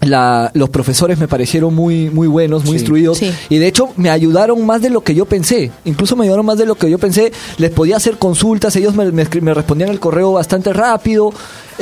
la- 0.00 0.50
los 0.54 0.70
profesores 0.70 1.18
me 1.18 1.28
parecieron 1.28 1.74
muy, 1.74 2.08
muy 2.10 2.26
buenos, 2.28 2.64
muy 2.64 2.74
instruidos. 2.76 3.18
Sí. 3.18 3.32
Y 3.48 3.58
de 3.58 3.66
hecho 3.66 3.88
me 3.96 4.10
ayudaron 4.10 4.64
más 4.64 4.80
de 4.82 4.90
lo 4.90 5.02
que 5.02 5.14
yo 5.14 5.26
pensé. 5.26 5.70
Incluso 5.84 6.16
me 6.16 6.24
ayudaron 6.24 6.46
más 6.46 6.58
de 6.58 6.66
lo 6.66 6.74
que 6.74 6.90
yo 6.90 6.98
pensé. 6.98 7.32
Les 7.58 7.70
podía 7.70 7.96
hacer 7.96 8.16
consultas, 8.18 8.74
ellos 8.76 8.94
me, 8.94 9.10
me 9.12 9.24
escri- 9.28 9.42
me 9.42 9.52
respondían 9.54 9.90
el 9.90 10.00
correo 10.00 10.32
bastante 10.32 10.72
rápido. 10.72 11.32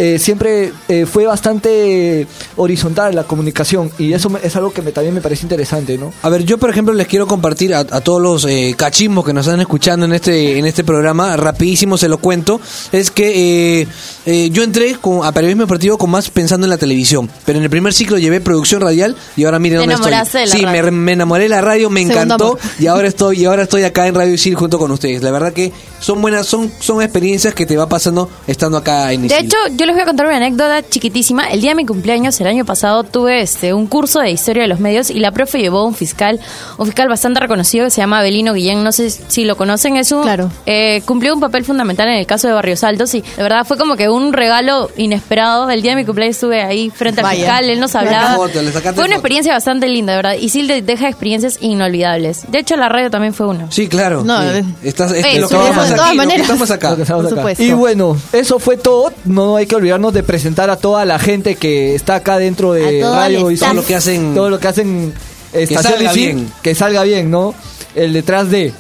Eh, 0.01 0.21
siempre 0.21 0.73
eh, 0.89 1.07
fue 1.07 1.27
bastante 1.27 2.27
horizontal 2.57 3.15
la 3.17 3.25
comunicación. 3.25 3.91
Y 3.99 4.13
eso 4.13 4.31
me- 4.31 4.39
es 4.43 4.55
algo 4.57 4.71
que 4.73 4.83
me- 4.83 4.93
también 4.93 5.15
me 5.15 5.21
parece 5.21 5.43
interesante, 5.45 5.99
¿no? 5.99 6.13
A 6.23 6.29
ver, 6.29 6.45
yo 6.45 6.59
por 6.59 6.71
ejemplo 6.71 6.95
les 6.95 7.07
quiero 7.09 7.27
compartir 7.27 7.75
a, 7.75 7.81
a 7.81 8.01
todos 8.01 8.21
los 8.23 8.45
eh, 8.45 8.75
cachimbos 8.77 9.25
que 9.25 9.33
nos 9.33 9.47
están 9.47 9.61
escuchando 9.61 10.07
en 10.07 10.13
este 10.13 10.59
en 10.59 10.67
este 10.67 10.85
programa, 10.85 11.37
rapidísimo 11.37 11.97
se 11.99 12.09
lo 12.09 12.19
cuento, 12.19 12.61
es 12.93 13.11
que 13.11 13.81
eh, 13.83 13.89
eh, 14.27 14.51
yo 14.51 14.63
entré 14.63 14.95
con, 15.01 15.25
a 15.25 15.33
periodismo 15.33 15.63
deportivo 15.65 15.99
con 15.99 16.11
más 16.11 16.31
pensando 16.31 16.67
en 16.67 16.71
la 16.71 16.79
televisión, 16.79 17.29
pero 17.45 17.59
en 17.59 17.65
el 17.65 17.71
primer 17.71 17.93
ciclo 17.93 18.08
llevé 18.17 18.41
producción 18.41 18.81
radial 18.81 19.17
y 19.37 19.45
ahora 19.45 19.59
miren 19.59 19.81
dónde 19.81 19.95
estoy. 19.95 20.11
de 20.41 20.47
la 20.47 20.53
sí, 20.53 20.65
me, 20.67 20.81
radio. 20.81 20.93
me 20.93 21.13
enamoré 21.13 21.43
de 21.45 21.49
la 21.51 21.61
radio, 21.61 21.91
me 21.91 22.01
Segundo 22.01 22.23
encantó 22.23 22.45
amor. 22.47 22.59
y 22.79 22.87
ahora 22.87 23.09
estoy 23.09 23.41
y 23.41 23.45
ahora 23.45 23.65
estoy 23.65 23.83
acá 23.85 24.07
en 24.07 24.15
Radio 24.15 24.33
Isil 24.35 24.55
junto 24.55 24.79
con 24.79 24.91
ustedes. 24.91 25.23
La 25.23 25.31
verdad 25.31 25.53
que 25.53 25.73
son 26.01 26.23
buenas, 26.23 26.47
son 26.47 26.73
son 26.81 27.03
experiencias 27.03 27.53
que 27.55 27.67
te 27.67 27.77
va 27.77 27.89
pasando 27.89 28.31
estando 28.47 28.79
acá 28.79 29.13
en 29.13 29.23
De 29.23 29.27
Isil. 29.35 29.47
hecho, 29.47 29.57
yo 29.77 29.85
les 29.87 29.95
voy 29.95 30.03
a 30.03 30.07
contar 30.07 30.27
una 30.27 30.37
anécdota 30.37 30.89
chiquitísima. 30.89 31.45
El 31.49 31.61
día 31.61 31.71
de 31.73 31.75
mi 31.77 31.85
cumpleaños, 31.87 32.41
el 32.41 32.47
año 32.47 32.65
pasado, 32.65 33.03
tuve 33.05 33.41
este 33.43 33.75
un 33.75 33.87
curso 33.87 34.21
de 34.21 34.31
historia 34.31 34.63
de 34.63 34.69
los 34.69 34.81
medios 34.81 35.11
y 35.11 35.19
la 35.19 35.33
profe 35.33 35.59
llevó 35.59 35.85
un 35.85 35.95
fiscal, 35.95 36.39
un 36.79 36.87
fiscal 36.87 37.09
bastante 37.09 37.41
reconocido 37.41 37.85
que 37.85 37.91
se 37.91 38.01
llama 38.01 38.21
Abelino 38.21 38.55
Guillén. 38.55 38.85
No 38.85 38.93
sé 38.93 39.11
si 39.11 39.45
lo 39.45 39.57
conocen, 39.57 39.97
es 39.97 40.13
un 40.13 40.23
Claro. 40.23 40.51
eh, 40.67 41.03
cumplió 41.05 41.35
un 41.35 41.41
papel 41.41 41.65
fundamental 41.65 42.09
en 42.09 42.15
el 42.19 42.27
caso 42.27 42.47
de 42.47 42.55
Barrios 42.55 42.85
Altos 42.85 43.15
y 43.15 43.21
de 43.23 43.43
verdad 43.43 43.65
fue 43.67 43.77
como 43.77 43.97
que 43.97 44.09
un 44.09 44.33
regalo 44.33 44.91
inesperado. 44.97 45.69
El 45.71 45.83
día 45.83 45.93
de 45.93 45.97
mi 45.97 46.05
cumpleaños 46.05 46.37
estuve 46.37 46.63
ahí 46.63 46.91
frente 46.91 47.21
al 47.21 47.25
Vaya. 47.25 47.41
fiscal, 47.41 47.71
él 47.71 47.81
nos 47.81 47.95
hablaba. 47.99 48.37
foto, 48.37 48.63
le 48.63 48.71
fue 48.73 48.81
una 48.83 48.93
foto. 48.95 49.13
experiencia 49.13 49.53
bastante 49.53 49.89
linda, 49.89 50.15
verdad. 50.17 50.35
Y 50.41 50.49
sí 50.49 50.67
deja 50.67 51.09
experiencias 51.09 51.59
inolvidables. 51.61 52.43
De 52.51 52.59
hecho, 52.59 52.77
la 52.77 52.89
radio 52.89 53.11
también 53.11 53.35
fue 53.35 53.47
una. 53.47 53.71
Sí, 53.71 53.89
claro. 53.89 54.25
No, 54.25 54.41
sí. 54.53 54.65
Estás, 54.83 55.13
es 55.13 55.25
Eh, 55.25 55.29
que 55.35 55.41
lo 55.41 55.49
que 55.49 55.55
estamos 55.57 55.77
de 55.77 55.83
aquí, 55.83 55.95
todas 55.95 56.07
lo 56.09 56.11
que 56.13 56.17
maneras. 56.17 56.41
estamos 56.43 56.71
acá. 56.71 56.91
Lo 56.91 56.97
que 56.97 57.03
estamos 57.03 57.33
acá. 57.33 57.63
Y 57.63 57.73
bueno, 57.73 58.17
eso 58.33 58.59
fue 58.59 58.77
todo. 58.77 59.13
No 59.25 59.57
hay 59.57 59.67
que 59.67 59.77
olvidarnos 59.77 60.13
de 60.13 60.23
presentar 60.23 60.71
a 60.71 60.77
toda 60.77 61.05
la 61.05 61.19
gente 61.19 61.57
que 61.57 61.95
está 61.95 62.17
acá 62.17 62.39
dentro 62.39 62.73
de 62.73 63.03
Radio 63.03 63.51
y 63.51 63.57
Todo 63.57 63.75
lo 63.75 63.85
que 63.85 63.95
hacen 63.95 64.35
todo 64.35 64.51
lo 64.51 64.59
que 64.61 64.69
hacen 64.69 65.13
Estación 65.53 65.95
salga 65.95 66.13
bien. 66.13 66.53
que 66.63 66.75
salga 66.75 67.03
bien, 67.05 67.31
¿no? 67.31 67.55
El 67.95 68.13
detrás 68.13 68.51
de. 68.51 68.73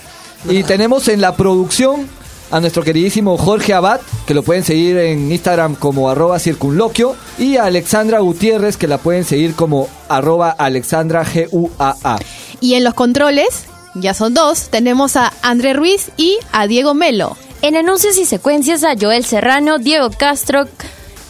Y 0.49 0.63
tenemos 0.63 1.09
en 1.09 1.21
la 1.21 1.35
producción 1.35 2.07
a 2.51 2.61
nuestro 2.61 2.83
queridísimo 2.83 3.37
Jorge 3.37 3.75
Abad, 3.75 4.01
que 4.27 4.35
lo 4.35 4.43
pueden 4.43 4.65
seguir 4.65 4.97
en 4.99 5.31
Instagram 5.31 5.75
como 5.75 6.09
arroba 6.09 6.39
circunloquio, 6.39 7.17
y 7.39 7.57
a 7.57 7.65
Alexandra 7.65 8.21
Gutiérrez, 8.21 8.77
que 8.77 8.89
la 8.89 8.99
pueden 8.99 9.25
seguir 9.25 9.55
como 9.55 9.89
arroba 10.09 10.51
Alexandra 10.51 11.25
G-U-A-A. 11.25 12.19
Y 12.61 12.75
en 12.75 12.85
los 12.85 12.95
controles, 12.95 13.65
ya 13.95 14.15
son 14.15 14.35
dos, 14.35 14.69
tenemos 14.69 15.17
a 15.17 15.33
André 15.43 15.73
Ruiz 15.73 16.11
y 16.17 16.37
a 16.53 16.67
Diego 16.67 16.95
Melo. 16.95 17.37
En 17.63 17.77
anuncios 17.77 18.19
y 18.19 18.25
secuencias 18.25 18.85
a 18.85 18.95
Joel 18.99 19.25
Serrano, 19.25 19.79
Diego 19.79 20.11
Castro, 20.11 20.67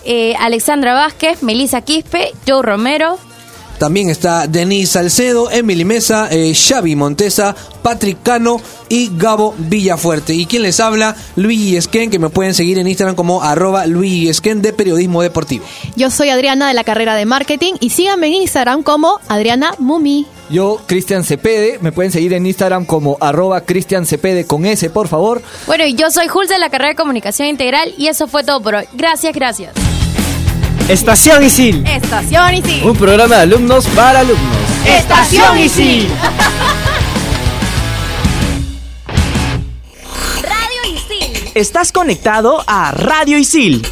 eh, 0.05 0.35
Alexandra 0.39 0.95
Vázquez, 0.95 1.43
Melissa 1.43 1.81
Quispe, 1.81 2.33
Joe 2.47 2.63
Romero. 2.63 3.19
También 3.79 4.11
está 4.11 4.47
Denise 4.47 4.93
Salcedo, 4.93 5.51
Emily 5.51 5.85
Mesa, 5.85 6.29
eh, 6.31 6.53
Xavi 6.55 6.97
Montesa, 6.97 7.55
Patrick 7.83 8.23
Cano 8.23 8.61
y 8.89 9.11
Gabo 9.17 9.55
Villafuerte. 9.57 10.35
Y 10.35 10.47
quien 10.47 10.63
les 10.63 10.81
habla, 10.81 11.17
Luigi 11.37 11.77
Esquen, 11.77 12.11
que 12.11 12.19
me 12.19 12.29
pueden 12.29 12.55
seguir 12.55 12.79
en 12.79 12.89
Instagram 12.89 13.15
como 13.15 13.43
arroba 13.43 13.87
Luigi 13.87 14.29
Esquen 14.29 14.63
de 14.63 14.73
Periodismo 14.73 15.23
Deportivo. 15.23 15.65
Yo 15.97 16.11
soy 16.11 16.31
Adriana 16.31 16.69
de 16.69 16.75
la 16.75 16.85
carrera 16.85 17.15
de 17.15 17.25
marketing 17.25 17.75
y 17.81 17.91
síganme 17.91 18.27
en 18.27 18.35
Instagram 18.35 18.83
como 18.83 19.21
Adriana 19.29 19.75
Mumi. 19.79 20.27
Yo, 20.51 20.81
Cristian 20.87 21.25
Cepede, 21.25 21.79
me 21.81 21.93
pueden 21.93 22.11
seguir 22.11 22.33
en 22.33 22.47
Instagram 22.47 22.87
como 22.87 23.19
arroba 23.21 23.61
Cristian 23.61 24.07
Cepede 24.07 24.47
con 24.47 24.65
S, 24.65 24.89
por 24.91 25.07
favor. 25.07 25.43
Bueno, 25.67 25.85
y 25.85 25.95
yo 25.95 26.11
soy 26.11 26.27
Jules 26.27 26.49
de 26.49 26.59
la 26.59 26.71
carrera 26.71 26.91
de 26.91 26.97
Comunicación 26.97 27.49
Integral 27.49 27.95
y 27.97 28.09
eso 28.09 28.27
fue 28.27 28.45
todo 28.45 28.61
por 28.63 28.75
hoy. 28.75 28.85
Gracias, 28.95 29.35
gracias. 29.35 29.88
Estación 30.89 31.45
Isil. 31.45 31.87
Estación 31.87 32.65
sí. 32.65 32.81
Un 32.83 32.97
programa 32.97 33.37
de 33.37 33.43
alumnos 33.43 33.87
para 33.89 34.21
alumnos. 34.21 34.57
Estación 34.87 35.59
Isil. 35.59 36.09
Estás 41.55 41.93
conectado 41.93 42.65
a 42.67 42.93
Radio 42.93 43.37
Isil 43.37 43.87